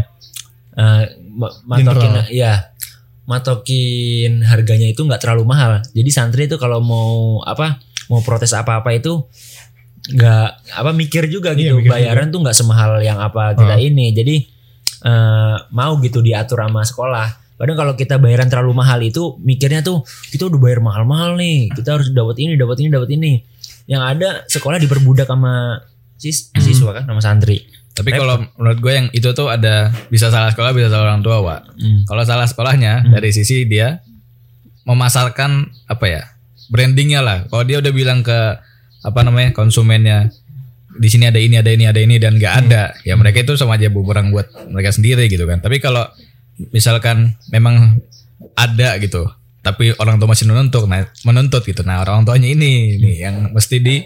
[0.74, 2.26] Eh, ma- matokin General.
[2.30, 2.52] ya
[3.24, 5.80] matokin harganya itu nggak terlalu mahal.
[5.96, 7.80] Jadi santri itu kalau mau apa
[8.12, 9.24] mau protes apa-apa itu
[10.04, 11.76] nggak apa mikir juga Iya, gitu.
[11.80, 14.12] mikir bayaran tuh nggak semahal yang apa kita ini.
[14.12, 14.36] Jadi
[15.04, 17.28] eh, mau gitu diatur sama sekolah.
[17.54, 20.04] Padahal kalau kita bayaran terlalu mahal itu mikirnya tuh
[20.34, 21.72] kita udah bayar mahal-mahal nih.
[21.72, 23.32] Kita harus dapat ini dapat ini dapat ini.
[23.88, 25.80] Yang ada sekolah diperbudak sama
[26.20, 30.50] sis siswa kan sama santri Tapi kalau menurut gue yang itu tuh ada bisa salah
[30.50, 31.78] sekolah bisa salah orang tua, Wak.
[31.78, 32.02] Hmm.
[32.10, 34.02] Kalau salah sekolahnya dari sisi dia
[34.90, 36.22] memasarkan apa ya
[36.74, 37.46] brandingnya lah.
[37.54, 38.58] Kalau dia udah bilang ke
[39.04, 40.34] apa namanya konsumennya
[40.94, 43.82] di sini ada ini ada ini ada ini dan nggak ada, ya mereka itu sama
[43.82, 45.58] aja bumerang buat mereka sendiri gitu kan.
[45.58, 46.06] Tapi kalau
[46.70, 47.98] misalkan memang
[48.54, 49.26] ada gitu,
[49.66, 51.82] tapi orang tua masih menuntut, nah menuntut gitu.
[51.82, 54.06] Nah orang tuanya ini nih yang mesti di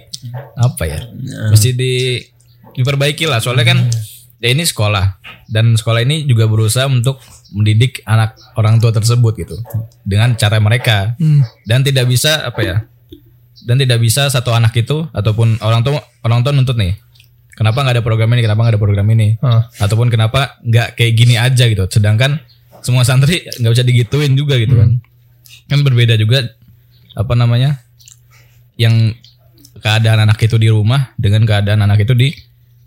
[0.56, 1.00] apa ya,
[1.52, 2.24] mesti di
[2.78, 3.42] diperbaiki lah.
[3.42, 3.80] Soalnya kan
[4.38, 5.20] ya ini sekolah.
[5.50, 7.20] Dan sekolah ini juga berusaha untuk
[7.52, 9.58] mendidik anak orang tua tersebut gitu.
[10.06, 11.18] Dengan cara mereka.
[11.18, 11.42] Hmm.
[11.66, 12.78] dan tidak bisa apa ya
[13.68, 16.96] dan tidak bisa satu anak itu ataupun orang tua orang tua nuntut nih
[17.58, 19.28] kenapa nggak ada program ini kenapa nggak ada program ini?
[19.42, 19.66] Ah.
[19.82, 21.90] ataupun kenapa nggak kayak gini aja gitu.
[21.90, 22.38] Sedangkan
[22.86, 25.02] semua santri nggak bisa digituin juga gitu kan.
[25.66, 26.46] Kan berbeda juga
[27.18, 27.82] apa namanya
[28.78, 29.18] yang
[29.82, 32.30] keadaan anak itu di rumah dengan keadaan anak itu di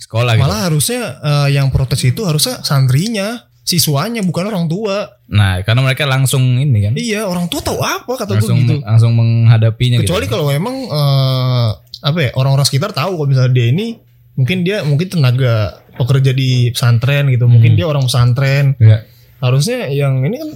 [0.00, 5.20] sekolah gitu Malah harusnya eh, yang protes itu harusnya santrinya, siswanya bukan orang tua.
[5.28, 8.82] nah karena mereka langsung ini kan Iya, orang tua tahu apa kata gue gitu.
[8.82, 10.34] langsung menghadapinya Kecuali gitu.
[10.34, 11.68] kalau emang eh,
[12.00, 14.00] apa ya orang-orang sekitar tahu kalau misalnya dia ini
[14.34, 18.72] mungkin dia mungkin tenaga pekerja di pesantren gitu, mungkin dia orang pesantren.
[18.80, 19.04] Ya.
[19.36, 20.50] Harusnya yang ini kan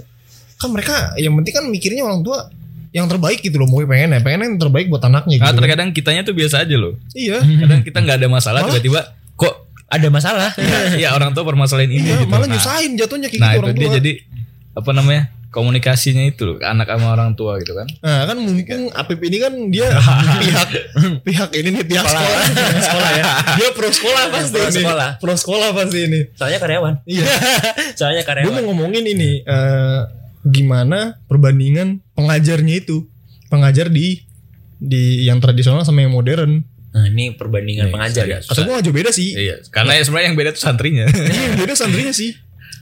[0.57, 2.49] kan mereka yang penting kan mikirnya orang tua
[2.90, 5.59] yang terbaik gitu loh, mungkin pengen ya, pengen yang terbaik buat anaknya Karena gitu.
[5.61, 6.95] terkadang kitanya tuh biasa aja loh.
[7.12, 7.45] Iya.
[7.45, 9.01] Kadang kita nggak ada masalah tiba-tiba
[9.35, 9.55] kok
[9.87, 10.51] ada masalah
[11.03, 12.28] ya orang tua permasalahan ini Iya, gitu.
[12.28, 13.97] malah Nah, nyusahin jatuhnya kayak Nah, gitu itu orang dia tua.
[13.99, 14.12] jadi
[14.74, 15.24] apa namanya?
[15.55, 17.87] komunikasinya itu loh, ke anak sama orang tua gitu kan.
[18.03, 19.87] Nah kan mungkin Apip ini kan dia
[20.43, 20.68] pihak
[21.22, 22.43] pihak ini nih pihak sekolah,
[22.82, 23.24] sekolah ya.
[23.55, 24.74] Dia pro sekolah pasti Pro ini.
[24.74, 25.09] sekolah.
[25.22, 26.20] Pro sekolah pasti ini.
[26.35, 27.24] soalnya karyawan Iya.
[27.95, 30.01] soalnya Gue karyawan mau ngomongin ini eh,
[30.43, 33.07] gimana perbandingan pengajarnya itu
[33.47, 34.26] pengajar di
[34.76, 36.66] di yang tradisional sama yang modern.
[36.95, 39.34] Nah ini perbandingan pengajar ya Kata gue gak jauh beda sih.
[39.34, 41.05] Iya, karena ya sebenarnya yang beda tuh santrinya.
[41.11, 42.30] Iya, yang beda santrinya sih.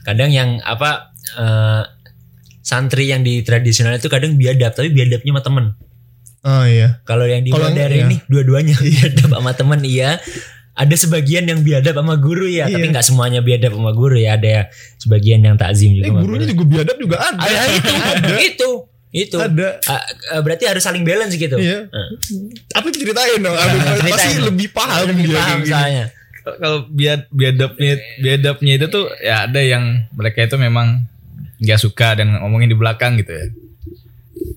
[0.03, 1.83] kadang yang apa eh,
[2.59, 5.65] santri yang di tradisional itu kadang biadab tapi biadabnya sama temen
[6.41, 6.99] Oh iya.
[7.01, 8.03] kalau yang di modern iya.
[8.03, 10.19] ini dua-duanya biadab sama temen iya
[10.73, 12.91] ada sebagian yang biadab sama guru ya tapi Iya.
[12.91, 14.63] nggak semuanya biadab sama guru ya ada ya
[14.97, 16.51] sebagian yang takzim juga Eh gurunya guru.
[16.51, 17.39] juga biadab juga ada.
[17.39, 18.35] ada itu ada.
[18.39, 18.69] itu
[19.13, 19.77] itu Ada.
[19.85, 20.01] Ah,
[20.33, 21.85] ah, berarti harus saling balance gitu Iya.
[21.93, 22.09] Ah.
[22.81, 23.53] Apip ceritain dong.
[23.53, 24.41] Apip pasti Ceritain.
[24.41, 26.05] lebih paham lebih dia paham soalnya
[26.43, 31.07] Kalau biad biadabnya biadabnya itu tuh ya ada yang mereka itu memang
[31.63, 33.45] nggak suka dan ngomongin di belakang gitu ya.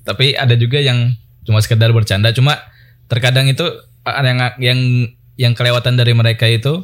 [0.02, 1.14] Tapi ada juga yang
[1.46, 2.34] cuma sekedar bercanda.
[2.34, 2.58] Cuma
[3.06, 3.62] terkadang itu
[4.02, 4.80] ah, yang yang
[5.38, 6.82] yang kelewatan dari mereka itu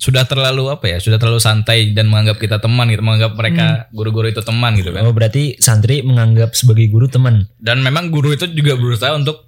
[0.00, 4.26] sudah terlalu apa ya sudah terlalu santai dan menganggap kita teman gitu menganggap mereka guru-guru
[4.26, 7.44] itu teman gitu kan Oh berarti santri menganggap sebagai guru teman.
[7.58, 9.44] dan memang guru itu juga berusaha untuk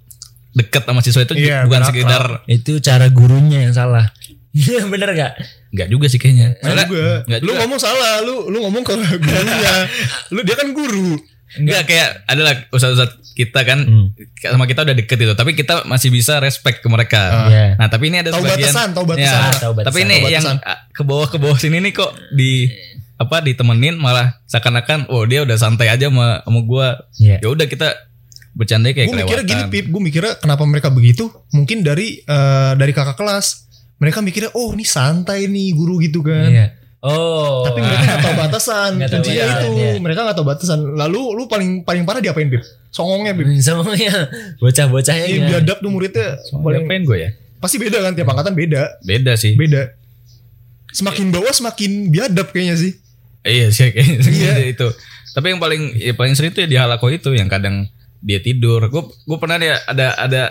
[0.53, 4.13] dekat sama siswa itu Iya, bukan benar, sekedar Itu cara gurunya yang salah.
[4.85, 5.33] Bener gak?
[5.73, 7.41] nggak juga sih kayaknya Soalnya- juga.
[7.41, 7.65] Lu juga.
[7.65, 9.73] ngomong salah, lu lu ngomong ke gurunya.
[10.37, 11.17] lu dia kan guru.
[11.53, 14.07] Enggak kayak adalah ustadz-ustadz kita kan Hmm.
[14.37, 17.49] sama kita udah deket itu tapi kita masih bisa respect ke mereka.
[17.49, 17.65] Iya.
[17.77, 19.41] Nah, tapi ini ada Tahu sebagian batasan, tahu batasan.
[19.41, 20.57] Ya, tahu batasan, tapi ini yang batasan.
[20.63, 22.69] ah, ke bawah ke bawah sini nih kok di
[23.15, 26.87] apa ditemenin malah seakan-akan oh dia udah santai aja sama sama gua.
[27.17, 27.41] Iya.
[27.41, 27.93] Ya udah kita
[28.53, 29.63] bercanda kayak Gue mikirnya gini.
[29.69, 31.25] Pip, gue mikirnya kenapa mereka begitu?
[31.49, 33.65] Mungkin dari eh, dari kakak kelas.
[33.97, 36.49] Mereka mikirnya oh ini santai nih guru gitu kan.
[36.49, 36.65] Iya.
[37.03, 37.67] Oh.
[37.67, 38.89] Tapi mereka gak tahu batasan.
[38.95, 39.67] Nggak tahu Kuncinya itu.
[39.75, 39.91] iya.
[39.99, 40.79] Mereka gak tahu batasan.
[40.95, 42.63] Lalu lu paling paling parah diapain Pip?
[42.89, 43.43] Songongnya Pip.
[43.59, 47.29] semuanya bocah-bocahnya Iya biadab tuh muridnya paling Ngapain gue ya?
[47.59, 49.03] pasti beda kan tiap angkatan beda.
[49.03, 49.55] Beda sih.
[49.55, 49.91] Beda.
[50.91, 52.91] Semakin bawah semakin biadab kayaknya sih.
[53.43, 54.53] Iya sih kayaknya Iya.
[54.69, 54.87] itu.
[55.31, 57.87] Tapi yang paling ya paling sering tuh ya di halako itu yang kadang
[58.19, 58.79] dia tidur.
[58.87, 60.43] Gue gue pernah dia ada ada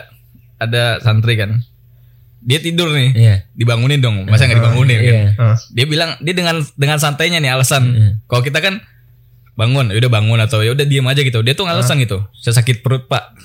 [0.57, 1.65] ada santri kan.
[2.43, 3.11] Dia tidur nih.
[3.15, 3.37] Iya.
[3.55, 4.27] Dibangunin dong.
[4.27, 5.15] Masa nggak dibangunin kan?
[5.15, 5.23] Iya.
[5.39, 5.57] Ah.
[5.71, 7.83] Dia bilang dia dengan dengan santainya nih alasan.
[7.95, 8.11] Iya.
[8.27, 8.83] Kalau kita kan
[9.53, 11.39] bangun, ya udah bangun atau ya udah diem aja gitu.
[11.47, 12.25] Dia tuh alasan gitu.
[12.35, 13.37] Saya sakit perut, Pak.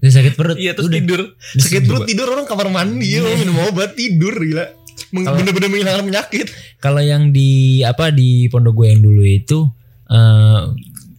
[0.00, 0.56] Dia sakit perut.
[0.58, 0.98] Iya, terus Udah.
[0.98, 1.20] tidur.
[1.56, 4.66] Sakit perut tidur orang kamar mandi ya, minum obat tidur gila.
[5.12, 6.46] Meng- Bener-bener menghilangkan penyakit.
[6.80, 9.58] Kalau yang di apa di pondok gue yang dulu itu
[10.06, 10.62] eh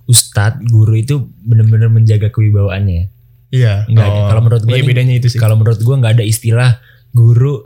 [0.07, 3.11] ustadz guru itu benar-benar menjaga kewibawaannya.
[3.53, 3.85] Iya.
[3.87, 4.19] Enggak ada.
[4.33, 5.39] Kalau menurut gue iya, bedanya itu sih.
[5.39, 6.79] Kalau menurut gue nggak ada istilah
[7.17, 7.65] guru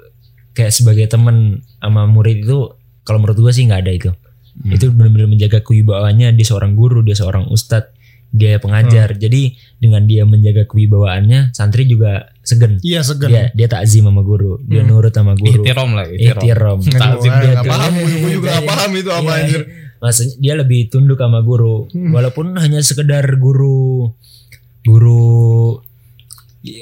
[0.55, 2.71] kayak sebagai teman sama murid itu.
[3.03, 4.09] Kalau menurut gue sih nggak ada itu.
[4.55, 4.71] Hmm.
[4.71, 6.31] Itu benar-benar menjaga kewibawaannya.
[6.31, 7.91] Dia seorang guru, dia seorang ustadz,
[8.31, 8.63] dia Hmm.
[8.63, 9.15] pengajar.
[9.15, 12.77] Jadi dengan dia menjaga kewibawaannya, santri juga segen.
[12.83, 13.27] Iya segan.
[13.31, 14.91] Dia dia takzim sama guru, dia Hmm.
[14.91, 15.63] nurut sama guru.
[15.63, 16.77] Ihtiram lah, ihtiram.
[16.83, 17.71] Takzim dia nggak tuh.
[17.71, 19.39] paham, gue juga gak Iya, paham itu apa iya.
[19.43, 19.61] anjir.
[20.01, 22.11] Maksudnya dia lebih tunduk sama guru, Hmm.
[22.11, 24.13] walaupun hanya sekedar guru
[24.81, 25.77] guru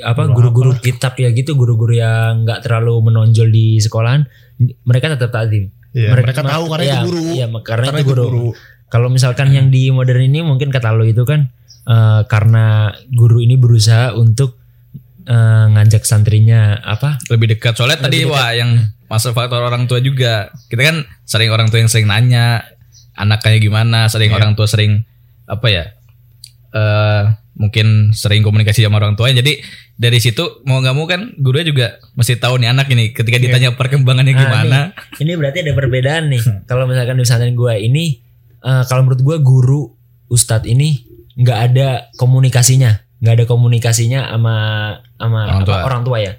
[0.03, 4.27] apa Guru guru-guru kitab ya gitu, guru-guru yang nggak terlalu menonjol di sekolahan,
[4.83, 5.71] mereka tetap takzim.
[5.89, 7.21] Iya, mereka tahu karena iya, itu guru.
[7.33, 8.23] Iya, karena, Karena itu itu guru.
[8.27, 8.47] guru.
[8.89, 11.49] Kalau misalkan yang di modern ini mungkin kata lo itu kan
[11.85, 14.59] eh, karena guru ini berusaha untuk
[15.25, 17.17] eh, ngajak santrinya apa?
[17.29, 18.41] lebih dekat soalnya tadi Lebih dekat.
[18.41, 18.71] wah yang
[19.07, 22.61] masuk faktor orang tua juga kita kan sering orang tua yang sering nanya
[23.15, 24.37] anaknya gimana sering Iya.
[24.37, 25.01] orang tua sering
[25.45, 25.85] apa ya
[26.69, 27.23] eh
[27.59, 29.59] mungkin sering komunikasi sama orang tuanya jadi
[29.93, 33.75] dari situ mau nggak mau kan gurunya juga mesti tahu nih anak ini ketika ditanya
[33.75, 34.79] perkembangannya Ah, gimana
[35.19, 36.39] Ini berarti ada perbedaan nih.
[36.63, 38.23] kalau misalkan di pesantren gue ini,
[38.59, 39.81] eh, kalau menurut gue guru
[40.25, 41.03] ustadz ini
[41.35, 44.55] nggak ada komunikasinya, nggak ada komunikasinya sama
[45.13, 45.79] sama Orang apa, tua.
[45.83, 46.33] orang tua ya.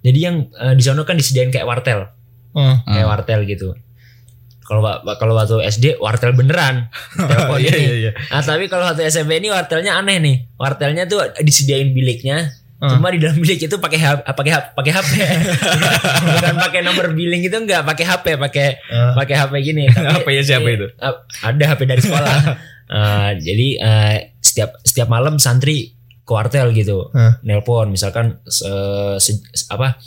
[0.00, 2.04] Jadi yang eh, di sana kan disediain kayak wartel,
[2.52, 2.84] Ah.
[2.84, 3.72] kayak wartel gitu.
[4.70, 4.86] Kalau
[5.18, 6.86] kalau waktu SD wartel beneran,
[7.18, 7.82] telepon Iya, ini.
[7.82, 8.10] iya, iya.
[8.30, 10.36] Nah tapi kalau waktu SMP ini wartelnya aneh nih.
[10.54, 12.54] Wartelnya tuh disediain biliknya.
[12.78, 12.94] Ah.
[12.94, 15.10] Cuma di dalam bilik itu pakai HP, pakai HP, pakai HP.
[16.32, 19.12] Bukan pakai nomor billing itu enggak, pakai HP, pakai Ah.
[19.12, 19.84] pakai HP gini.
[19.90, 20.86] Tapi- HP-nya siapa itu?
[20.88, 22.34] Eh, ada HP dari sekolah.
[22.88, 25.92] Eh, jadi eh, setiap setiap malam santri
[26.22, 27.10] ke wartel gitu.
[27.10, 27.36] Ah.
[27.42, 29.98] Nelpon misalkan se- se- apa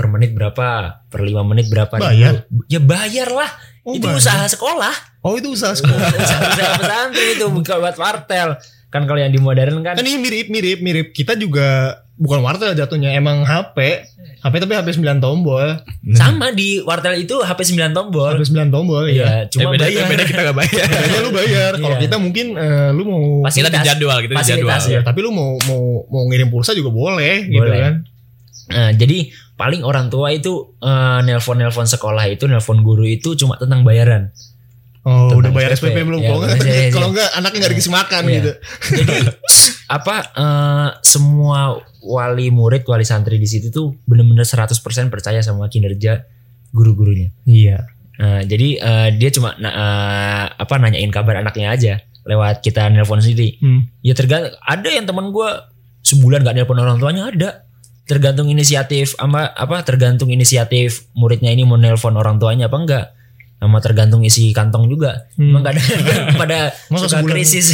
[0.00, 0.66] per menit berapa,
[1.04, 1.92] per lima menit berapa.
[1.92, 2.48] Bayar?
[2.66, 3.50] Ya bayar lah.
[3.82, 4.16] Oh, itu bayar.
[4.16, 4.94] usaha sekolah.
[5.20, 6.08] Oh itu usaha sekolah.
[6.16, 8.56] usaha pesantren itu bukan buat wartel.
[8.88, 11.06] Kan kalau yang di modern kan kan ini mirip mirip mirip.
[11.10, 14.08] Kita juga bukan wartel jatuhnya, emang HP.
[14.40, 15.76] HP tapi HP 9 tombol.
[16.10, 18.32] sama di wartel itu HP 9 tombol.
[18.34, 19.32] HP 9 tombol Iya, ya.
[19.46, 20.06] cuma Eh, beda, bayar.
[20.08, 21.72] beda kita gak bayar Bedanya lu bayar.
[21.76, 22.02] Kalau Iya.
[22.02, 23.82] kita mungkin eh, lu mau kita Fasilitas.
[23.84, 27.46] jadwal kita di jadwal Fasilitas, ya, tapi lu mau mau mau ngirim pulsa juga boleh,
[27.46, 27.78] gitu Boleh.
[27.78, 27.94] kan.
[28.70, 29.18] Nah, jadi
[29.60, 34.32] paling orang tua itu eh, nelpon-nelpon sekolah itu, nelpon guru itu cuma tentang bayaran.
[35.00, 35.92] Oh, Tentang udah bayar SPP.
[35.92, 36.20] SPP belum?
[36.20, 36.88] Ya, Kalau iya, iya.
[36.92, 38.32] kalau enggak anaknya enggak dikasih makan Iya.
[38.36, 38.52] gitu.
[39.00, 39.16] Jadi
[39.88, 41.58] apa eh, semua
[42.00, 44.72] wali murid, wali santri di situ tuh bener-bener 100%
[45.08, 46.24] percaya sama kinerja
[46.72, 47.32] guru-gurunya.
[47.44, 47.84] Iya.
[48.20, 51.94] Nah, jadi eh, dia cuma eh, apa nanyain kabar anaknya aja
[52.24, 53.56] lewat kita nelpon sendiri.
[53.56, 53.88] Hmm.
[54.04, 57.50] Ya tergantung ada yang teman gua sebulan gak nelpon orang tuanya ada.
[58.08, 63.06] Tergantung inisiatif sama apa tergantung inisiatif muridnya ini mau nelpon orang tuanya apa enggak.
[63.60, 65.28] Sama tergantung isi kantong juga.
[65.36, 65.52] Hmm.
[65.52, 65.84] Emang kadang
[66.40, 67.32] pada Masa suka sebulan?
[67.36, 67.66] krisis,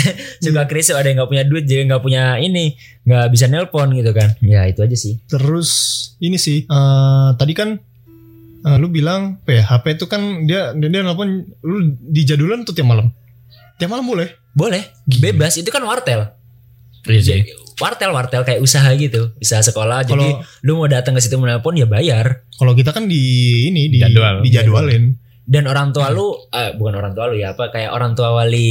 [0.42, 2.74] suka krisis ada yang nggak punya duit jadi nggak punya ini,
[3.06, 4.34] nggak bisa nelpon gitu kan.
[4.42, 5.22] Ya itu aja sih.
[5.30, 5.70] Terus
[6.18, 7.78] ini sih eh, tadi kan
[8.66, 12.66] eh, lu bilang apa ya, HP itu kan dia dia, dia nelpon lu di jadulan
[12.66, 13.14] tuh tiap malam.
[13.78, 14.34] Tiap malam boleh.
[14.58, 16.34] Boleh, bebas itu kan wartel.
[17.06, 17.46] Iya
[17.76, 21.58] wartel wartel kayak usaha gitu usaha sekolah jadi Kalau- lu mau datang ke situ mana
[21.58, 23.20] pun ya bayar Kalau kita kan di
[23.66, 24.40] ini di Jadwal.
[24.40, 25.20] dijadwalin.
[25.46, 28.66] dan orang tua lu eh, bukan orang tua lu ya apa kayak orang tua wali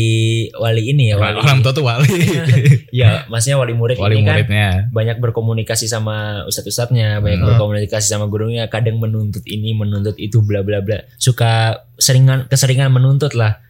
[0.52, 2.12] wali ini ya wali Orang tua tuh wali.
[2.92, 4.70] ya maksudnya wali murid wali ini kan muridnya.
[4.92, 7.48] banyak berkomunikasi sama ustadz ustadznya banyak Hmm.
[7.48, 13.32] berkomunikasi sama gurunya kadang menuntut ini menuntut itu bla bla bla suka seringan keseringan menuntut
[13.34, 13.64] lah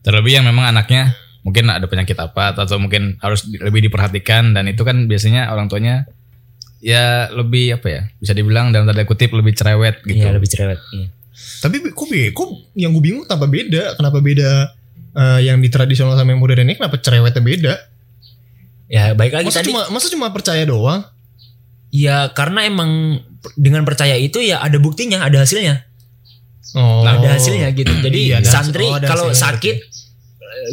[0.00, 4.66] Terlebih yang memang anaknya mungkin ada penyakit apa atau mungkin harus di- lebih diperhatikan dan
[4.66, 6.02] itu kan biasanya orang tuanya
[6.78, 10.18] ya lebih apa ya bisa dibilang dalam tanda kutip lebih cerewet gitu.
[10.18, 11.08] iya lebih cerewet iya.
[11.36, 13.94] Tapi kok be- kok yang gue bingung kenapa beda?
[13.94, 14.50] Kenapa beda
[15.14, 17.74] eh, yang di tradisional sama yang modern ini kenapa cerewetnya beda?
[18.86, 21.02] ya baik lagi Masa tadi cuma masa cuma percaya doang?
[21.88, 23.18] ya karena emang
[23.54, 25.86] dengan percaya itu ya ada buktinya ada hasilnya
[26.72, 27.02] Oh.
[27.02, 29.76] ada hasilnya gitu jadi Iya, santri hasil- oh, kalau sakit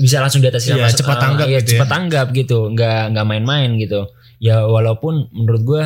[0.01, 1.79] bisa langsung di atas Iya, cepat tanggap ya, gitu ya.
[1.79, 2.59] cepat tanggap gitu.
[2.73, 4.09] Nggak nggak main-main gitu.
[4.39, 5.83] Ya walaupun menurut gua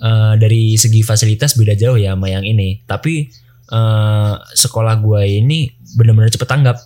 [0.00, 2.82] eh, dari segi fasilitas beda jauh ya sama yang ini.
[2.84, 3.28] Tapi
[3.70, 6.76] eh, sekolah gua ini benar-benar cepet tanggap.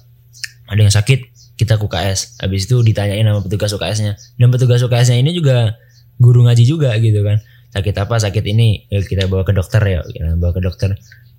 [0.70, 1.20] Ada yang sakit
[1.55, 5.78] kita ke UKS habis itu ditanyain sama petugas UKS-nya dan petugas UKS-nya ini juga
[6.18, 7.39] guru ngaji juga gitu kan.
[7.74, 10.95] Sakit apa sakit ini ya kita bawa ke dokter ya kita bawa ke dokter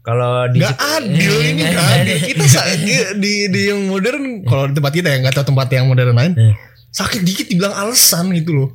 [0.06, 2.18] kalau di Gak adil ini gak adil.
[2.22, 2.46] Kita
[2.78, 6.14] di, di, di yang modern kalau di tempat kita ya nggak tahu tempat yang modern
[6.14, 6.54] lain Eh.
[6.90, 8.70] sakit dikit dibilang alasan gitu loh.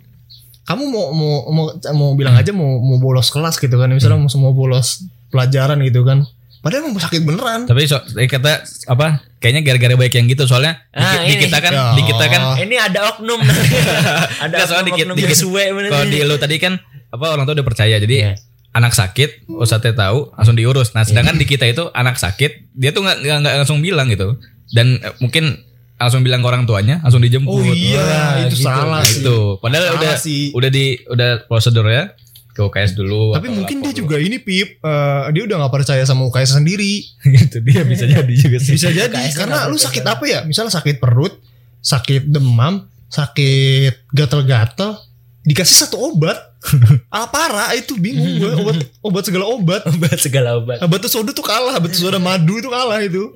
[0.62, 4.28] Kamu mau mau mau mau bilang aja mau mau bolos kelas gitu kan misalnya mau
[4.40, 6.26] mau bolos pelajaran gitu kan.
[6.60, 7.64] Padahal mau sakit beneran.
[7.64, 9.24] Tapi so, eh, kata apa?
[9.38, 11.42] Kayaknya gara-gara baik yang gitu soalnya di, Ah, di ini.
[11.42, 11.84] kita kan Ya.
[11.90, 13.40] di kita kan ini ada oknum
[14.44, 15.36] ada Nggak, soalnya dikit- oknum dikit.
[15.38, 16.76] suwe bener kalau di lu tadi kan
[17.08, 18.32] apa orang tua udah percaya jadi Iya.
[18.70, 23.02] Anak sakit ustadznya tahu langsung diurus nah sedangkan di kita itu anak sakit dia tuh
[23.02, 24.38] nggak nggak langsung bilang gitu
[24.70, 25.58] dan eh, mungkin
[25.96, 28.64] langsung bilang ke orang tuanya langsung dijemput Oh iya, Wah, itu gitu.
[28.64, 29.20] salah Nah, sih.
[29.20, 30.42] itu padahal Salah udah sih.
[30.50, 32.14] udah di udah prosedurnya
[32.50, 34.00] ke UKS dulu Tapi mungkin dia dulu.
[34.00, 37.04] juga ini Pip, eh, dia udah nggak percaya sama UKS sendiri.
[37.36, 39.86] gitu dia bisa jadi juga sih Bisa jadi UKS-nya karena lu percaya.
[39.86, 40.40] sakit apa ya?
[40.42, 41.36] Misalnya sakit perut,
[41.80, 44.98] sakit demam, sakit gatal-gatal,
[45.44, 46.36] dikasih satu obat.
[47.08, 49.80] Alpara itu bingung gue obat obat segala obat.
[49.88, 53.32] obat segala obat Batu soda tuh kalah, batu soda madu itu kalah itu.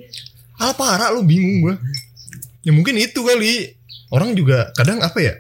[0.61, 1.75] Alpara lu bingung gue.
[2.65, 3.73] Ya mungkin itu kali.
[4.13, 5.35] Orang juga kadang apa ya?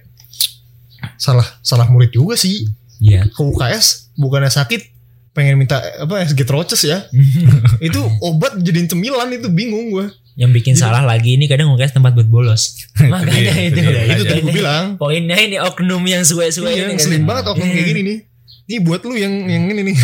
[1.20, 2.64] Salah salah murid juga sih.
[3.04, 4.94] iya Ke UKS bukannya sakit
[5.34, 7.04] pengen minta apa SG troces ya.
[7.86, 10.06] itu obat jadiin cemilan itu bingung gue.
[10.34, 12.74] Yang bikin salah lagi ini kadang UKS tempat buat bolos
[13.12, 13.80] makanya itu itu.
[13.80, 14.84] Ya, itu tadi gue Ini- bilang.
[14.96, 16.94] poinnya ini oknum yang suwe-suwe Iya, ini kan.
[16.96, 18.18] ngeselin banget oknum kayak gini nih.
[18.64, 19.96] Ini buat lu yang yang ini nih.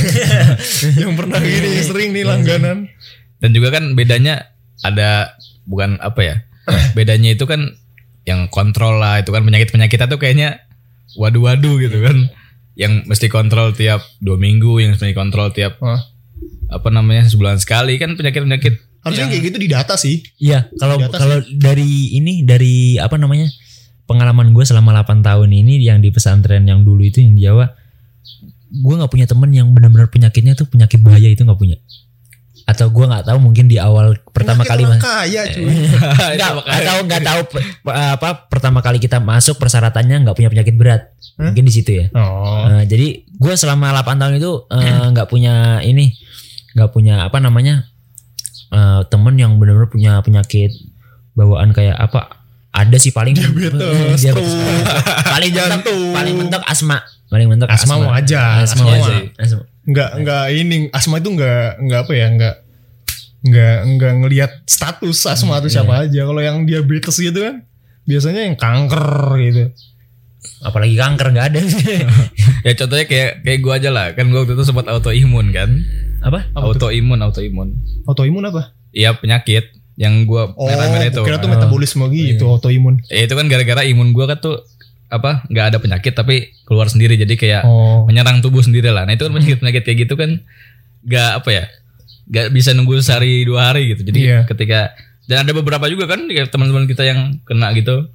[1.02, 2.78] yang pernah gini yang sering nih langganan.
[3.36, 5.32] dan juga kan bedanya ada
[5.64, 6.34] bukan apa ya
[6.92, 7.72] bedanya itu kan
[8.22, 10.60] yang kontrol lah itu kan penyakit penyakitnya tuh kayaknya
[11.16, 12.28] waduh-waduh gitu kan
[12.76, 15.80] yang mesti kontrol tiap dua minggu yang mesti kontrol tiap
[16.68, 20.20] apa namanya sebulan sekali kan penyakit penyakit Harusnya kayak gitu di data sih.
[20.36, 23.48] Iya, kalau kalau dari ini dari apa namanya?
[24.04, 27.70] Pengalaman gue selama 8 tahun ini yang di pesantren yang dulu itu yang di Jawa,
[28.70, 31.78] gue nggak punya temen yang benar-benar penyakitnya tuh penyakit bahaya itu nggak punya.
[32.66, 35.62] Atau gue nggak tahu mungkin di awal pertama Penyakit kali mas, kaya cuy.
[36.38, 37.40] nggak nggak tahu nggak tahu
[37.86, 41.50] apa pertama kali kita masuk persyaratannya nggak punya penyakit berat, Hah?
[41.50, 42.06] mungkin di situ ya.
[42.18, 42.66] Oh.
[42.66, 46.18] Eh, jadi gue selama 8 tahun itu eh, nggak punya ini,
[46.74, 47.89] nggak punya apa namanya
[48.70, 50.70] eh, temen yang benar-benar punya penyakit
[51.34, 52.38] bawaan kayak apa?
[52.70, 54.54] Ada sih paling Diabetes, Diabetes.
[55.26, 56.02] paling mentok, jantung.
[56.14, 58.04] paling mentok asma, paling mentok Asma asma.
[58.06, 58.94] mau aja, Asma asma.
[58.94, 59.14] aja.
[59.42, 59.62] Asma.
[59.90, 62.54] Enggak enggak ini asma itu enggak enggak apa ya, enggak
[63.42, 66.20] enggak enggak ngelihat status asma itu siapa aja.
[66.22, 67.66] Kalau yang diabetes gitu kan
[68.06, 69.10] biasanya yang kanker
[69.42, 69.62] gitu.
[70.62, 71.60] Apalagi kanker nggak ada.
[72.70, 75.74] ya contohnya kayak kayak gua aja lah kan gua waktu itu sempat autoimun kan
[76.20, 76.48] apa?
[76.52, 77.68] Autoimun autoimun
[78.04, 78.72] Autoimun apa?
[78.90, 81.52] iya penyakit yang gua Oh, merah-merah itu kira tuh Oh.
[81.52, 83.04] metabolisme gitu, autoimun.
[83.06, 84.56] ya itu kan gara-gara imun gua kan tuh
[85.06, 88.06] apa nggak ada penyakit tapi keluar sendiri jadi kayak Oh.
[88.06, 89.04] menyerang tubuh sendiri lah.
[89.04, 90.42] Nah itu kan penyakit-penyakit kayak gitu kan
[91.00, 91.64] nggak apa ya,
[92.26, 94.04] nggak bisa nunggu sehari dua hari gitu.
[94.04, 94.38] Jadi Iya.
[94.46, 94.94] ketika
[95.26, 98.10] dan ada beberapa juga kan teman-teman kita yang kena gitu,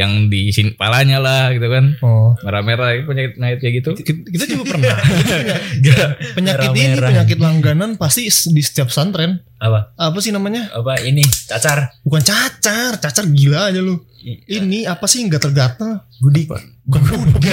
[0.00, 2.32] yang di sini palanya lah gitu kan, Oh.
[2.40, 3.90] merah-merah penyakit penyakit kayak gitu.
[3.94, 4.96] Kita kita juga pernah.
[5.80, 6.08] Nggak.
[6.32, 7.08] penyakit ini Merah-merah.
[7.12, 9.44] penyakit langganan pasti di setiap pesantren.
[9.56, 9.92] Apa?
[9.94, 10.72] Apa sih namanya?
[10.72, 11.20] Apa ini?
[11.22, 11.92] Cacar.
[12.00, 14.00] Bukan cacar, cacar gila aja lu.
[14.46, 16.08] Ini apa sih gatal-gatal?
[16.18, 16.48] Gudi.
[16.84, 17.00] Bukan
[17.32, 17.52] gudi.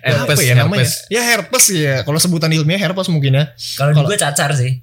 [0.00, 0.84] Herpes, apa ya namanya?
[0.84, 0.92] herpes.
[1.08, 1.94] Ya herpes ya.
[2.00, 3.44] Kalau sebutan ilmiah herpes mungkin ya.
[3.74, 4.80] Kalau gue cacar sih.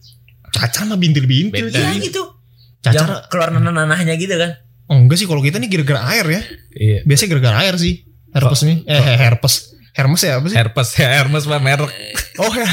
[0.49, 1.69] Cacar mah bintil-bintil.
[1.69, 1.97] Cuy.
[1.99, 2.21] gitu.
[2.81, 4.57] Cacar Yang keluar nanah-nanahnya gitu kan.
[4.91, 6.41] Oh, enggak sih kalau kita nih gara-gara air ya.
[6.75, 6.99] Iya.
[7.07, 8.03] Biasanya gara-gara air sih.
[8.35, 8.77] Herpes nih.
[8.83, 9.53] Eh herpes.
[9.91, 10.57] Hermes ya apa sih?
[10.59, 11.91] Herpes ya Hermes mah merek.
[12.39, 12.67] Oh ya.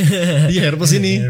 [0.52, 1.20] Iya Hermes ini.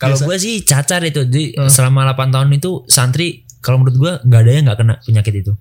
[0.00, 1.24] Kalau gue sih cacar itu.
[1.28, 5.34] Jadi selama 8 tahun itu santri kalau menurut gue nggak ada yang nggak kena penyakit
[5.44, 5.52] itu.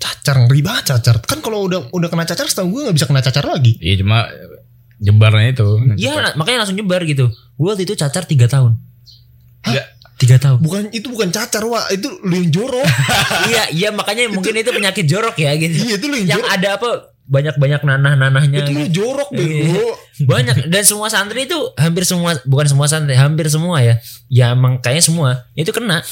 [0.00, 1.20] Cacar ngeri banget cacar.
[1.24, 3.80] Kan kalau udah udah kena cacar setahu gue nggak bisa kena cacar lagi.
[3.80, 4.28] Iya cuma
[5.00, 5.68] jebarnya itu.
[5.96, 7.32] Iya makanya langsung nyebar gitu.
[7.56, 8.76] Gue waktu itu cacar 3 tahun.
[9.64, 9.86] Enggak.
[10.20, 10.58] 3 tahun.
[10.60, 12.84] Bukan itu bukan cacar wah itu lu yang jorok.
[13.50, 15.74] iya iya makanya mungkin itu penyakit jorok ya gitu.
[15.80, 16.54] iya itu lu yang Yang jorok.
[16.54, 16.88] ada apa
[17.30, 18.92] banyak-banyak nanah-nanahnya Itu lu gitu.
[19.00, 19.40] jorok Iya.
[19.40, 19.88] bego.
[20.20, 23.96] Banyak dan semua santri itu hampir semua bukan semua santri, hampir semua ya.
[24.28, 26.04] Ya emang kayaknya semua itu kena.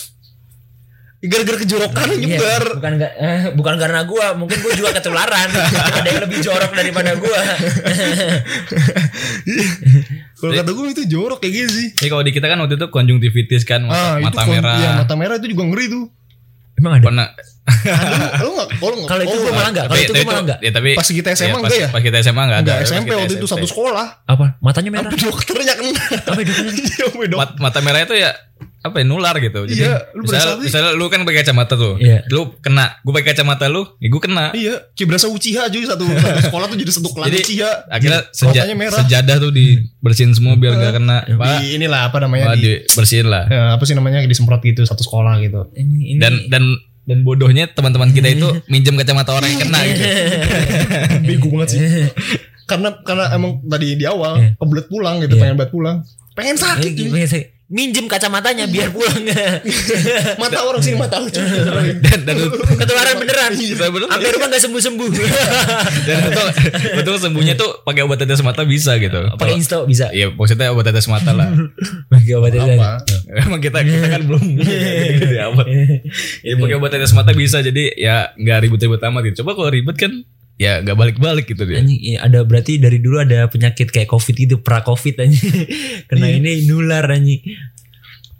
[1.18, 2.78] Gara-gara kejorokan Iya, nyebar.
[2.78, 5.50] bukan eh, bukan karena gua, mungkin gua juga ketularan.
[5.98, 7.42] ada yang lebih jorok daripada gua.
[10.38, 11.88] Kalau kata gue itu jorok kayak gitu sih.
[11.94, 14.76] Jadi kalau di kita kan waktu itu konjungtivitis kan Ah, mata, itu mata kon- merah.
[14.78, 16.04] Iya, mata merah itu juga ngeri tuh.
[16.78, 17.04] Emang ada.
[17.04, 17.26] Pernah.
[17.68, 20.58] Ada lu enggak kalau enggak Kalau itu gua malah enggak, kalau itu gua malah enggak.
[20.62, 21.88] Ya, tapi Pas kita SMA pas, enggak ya?
[21.90, 22.72] Pas kita SMA enggak ada.
[22.80, 24.06] SMP waktu itu satu sekolah.
[24.24, 24.56] Apa?
[24.62, 25.10] Matanya merah.
[25.10, 26.02] Tapi dokternya kena.
[26.24, 26.72] Apa dokternya?
[26.88, 27.28] Iya, sampai
[27.58, 28.30] mata merah itu ya
[28.80, 29.64] apa ya nular gitu.
[29.64, 31.94] Jadi Iya, lu misalnya, berasa misalnya lu kan pakai kacamata tuh.
[31.96, 32.22] Iya.
[32.26, 34.44] Lu kena, gue pakai kacamata lu, ya gue kena.
[34.50, 37.70] Iya, kayak berasa Uchiha cuy satu, satu sekolah tuh jadi satu kelas Jadi, Uchiha.
[37.88, 38.98] Akhirnya seja, Rokanya merah.
[39.00, 41.26] sejadah tuh dibersihin semua biar gak kena.
[41.28, 43.44] Pak, Di inilah apa namanya Pak, di dibersihin lah.
[43.46, 45.66] ya, apa sih namanya disemprot gitu satu sekolah gitu.
[45.72, 46.18] Ini, ini.
[46.18, 46.64] Dan dan
[47.02, 50.04] dan bodohnya teman-teman kita itu minjem kacamata orang yang kena gitu.
[51.26, 51.80] Bego banget sih.
[52.64, 54.50] karena karena emang tadi di awal Iya.
[54.54, 55.42] kebelet pulang gitu, Iya.
[55.42, 55.96] pengen banget pulang.
[56.32, 57.42] Pengen Eh, sakit gimana sih?
[57.68, 59.28] Minjem kacamatanya biar pulang.
[60.40, 61.44] Mata orang sini mata cuy.
[62.04, 62.36] dan dan
[62.80, 63.52] Ketularan beneran.
[63.52, 64.08] Iya, bener.
[64.08, 65.10] Sampai rumah gak sembuh-sembuh.
[66.08, 66.46] dan betul
[66.96, 69.20] betul sembuhnya tuh pakai obat tetes mata bisa gitu.
[69.36, 70.08] Pakai insto bisa.
[70.16, 71.52] Iya maksudnya obat tetes mata lah.
[72.08, 72.72] Pakai obat itu.
[72.72, 73.04] Apa?
[73.36, 74.42] Emang kita kita kan belum
[75.52, 75.66] amat.
[76.40, 79.44] Ya pakai obat tetes mata bisa jadi ya nggak ribet-ribet amat gitu.
[79.44, 80.24] Coba kalau ribet kan
[80.58, 81.78] ya nggak balik-balik gitu dia.
[81.78, 85.46] Anjing, iya, ada berarti dari dulu ada penyakit kayak covid gitu, pra covid anjing.
[86.10, 87.40] Kena ini nular anjing.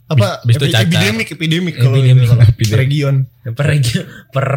[0.08, 0.40] Apa?
[0.40, 2.40] Bis- bis epi- epidemik, epidemik kalau ini kalau
[2.80, 3.28] region.
[3.48, 3.64] Per
[4.32, 4.48] per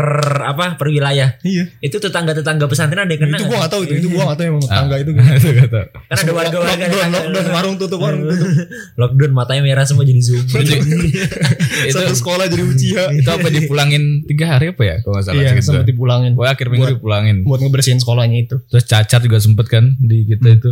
[0.48, 0.80] apa?
[0.80, 1.36] Per wilayah.
[1.44, 1.76] Iya.
[1.84, 3.36] Itu tetangga-tetangga pesantren ada yang kena.
[3.36, 3.68] itu gua nggak?
[3.68, 5.12] gak tahu itu, itu gua gak tahu emang tangga itu.
[5.44, 5.82] Itu kata.
[5.92, 7.20] Kan ada warga-warga lockdown, tetangga.
[7.20, 8.48] lockdown, warung tutup, warung tutup.
[9.00, 10.44] Lockdown matanya merah semua jadi zoom.
[11.88, 13.04] itu Satu sekolah jadi Uchiha.
[13.12, 16.32] itu apa dipulangin tiga hari apa ya kalau nggak salah Iya, sempat dipulangin.
[16.36, 17.36] Pokoknya akhir minggu dipulangin.
[17.44, 18.56] Buat ngebersihin sekolahnya itu.
[18.72, 20.72] Terus cacat juga sempet kan di kita itu.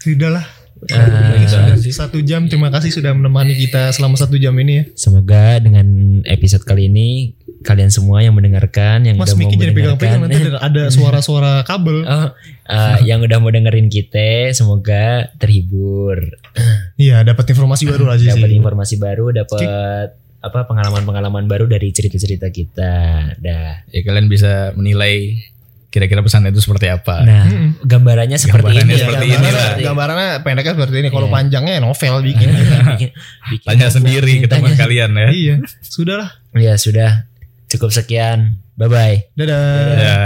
[0.00, 0.59] Sudahlah.
[0.86, 2.48] Sudah satu jam.
[2.48, 4.84] Terima kasih sudah menemani kita selama satu jam ini ya.
[4.94, 5.86] Semoga dengan
[6.24, 10.40] episode kali ini kalian semua yang mendengarkan yang Mas udah mau Miki jadi pegang-pegang nanti
[10.40, 11.98] mendengarkan ada- ada suara-suara kabel.
[12.10, 12.30] Oh,
[12.70, 16.22] eh, yang udah mau dengerin kita semoga terhibur,
[17.02, 18.30] Iya, dapat informasi baru lah sih.
[18.30, 22.94] dapat informasi baru, dapat apa pengalaman-pengalaman baru dari cerita-cerita kita.
[23.42, 23.82] Dah.
[23.90, 25.42] Ya kalian bisa menilai
[25.90, 27.20] kira-kira pesan itu seperti apa.
[27.20, 27.82] Nah, Mm-mm.
[27.82, 29.02] gambarannya seperti Gambarannya ini.
[29.02, 29.82] seperti ya, ini gambarannya, lah.
[29.82, 31.08] gambarannya pendeknya seperti ini.
[31.10, 31.34] Kalau Iya.
[31.34, 32.48] panjangnya novel bikin.
[32.48, 33.12] Bikin-
[33.50, 35.28] bikin- Tanya sendiri ke teman kalian ya.
[35.30, 36.30] iya, sudahlah.
[36.52, 37.26] Ya sudah,
[37.66, 38.62] cukup sekian.
[38.74, 39.16] Bye bye.
[39.34, 39.60] Dadah.
[39.92, 40.18] Ya.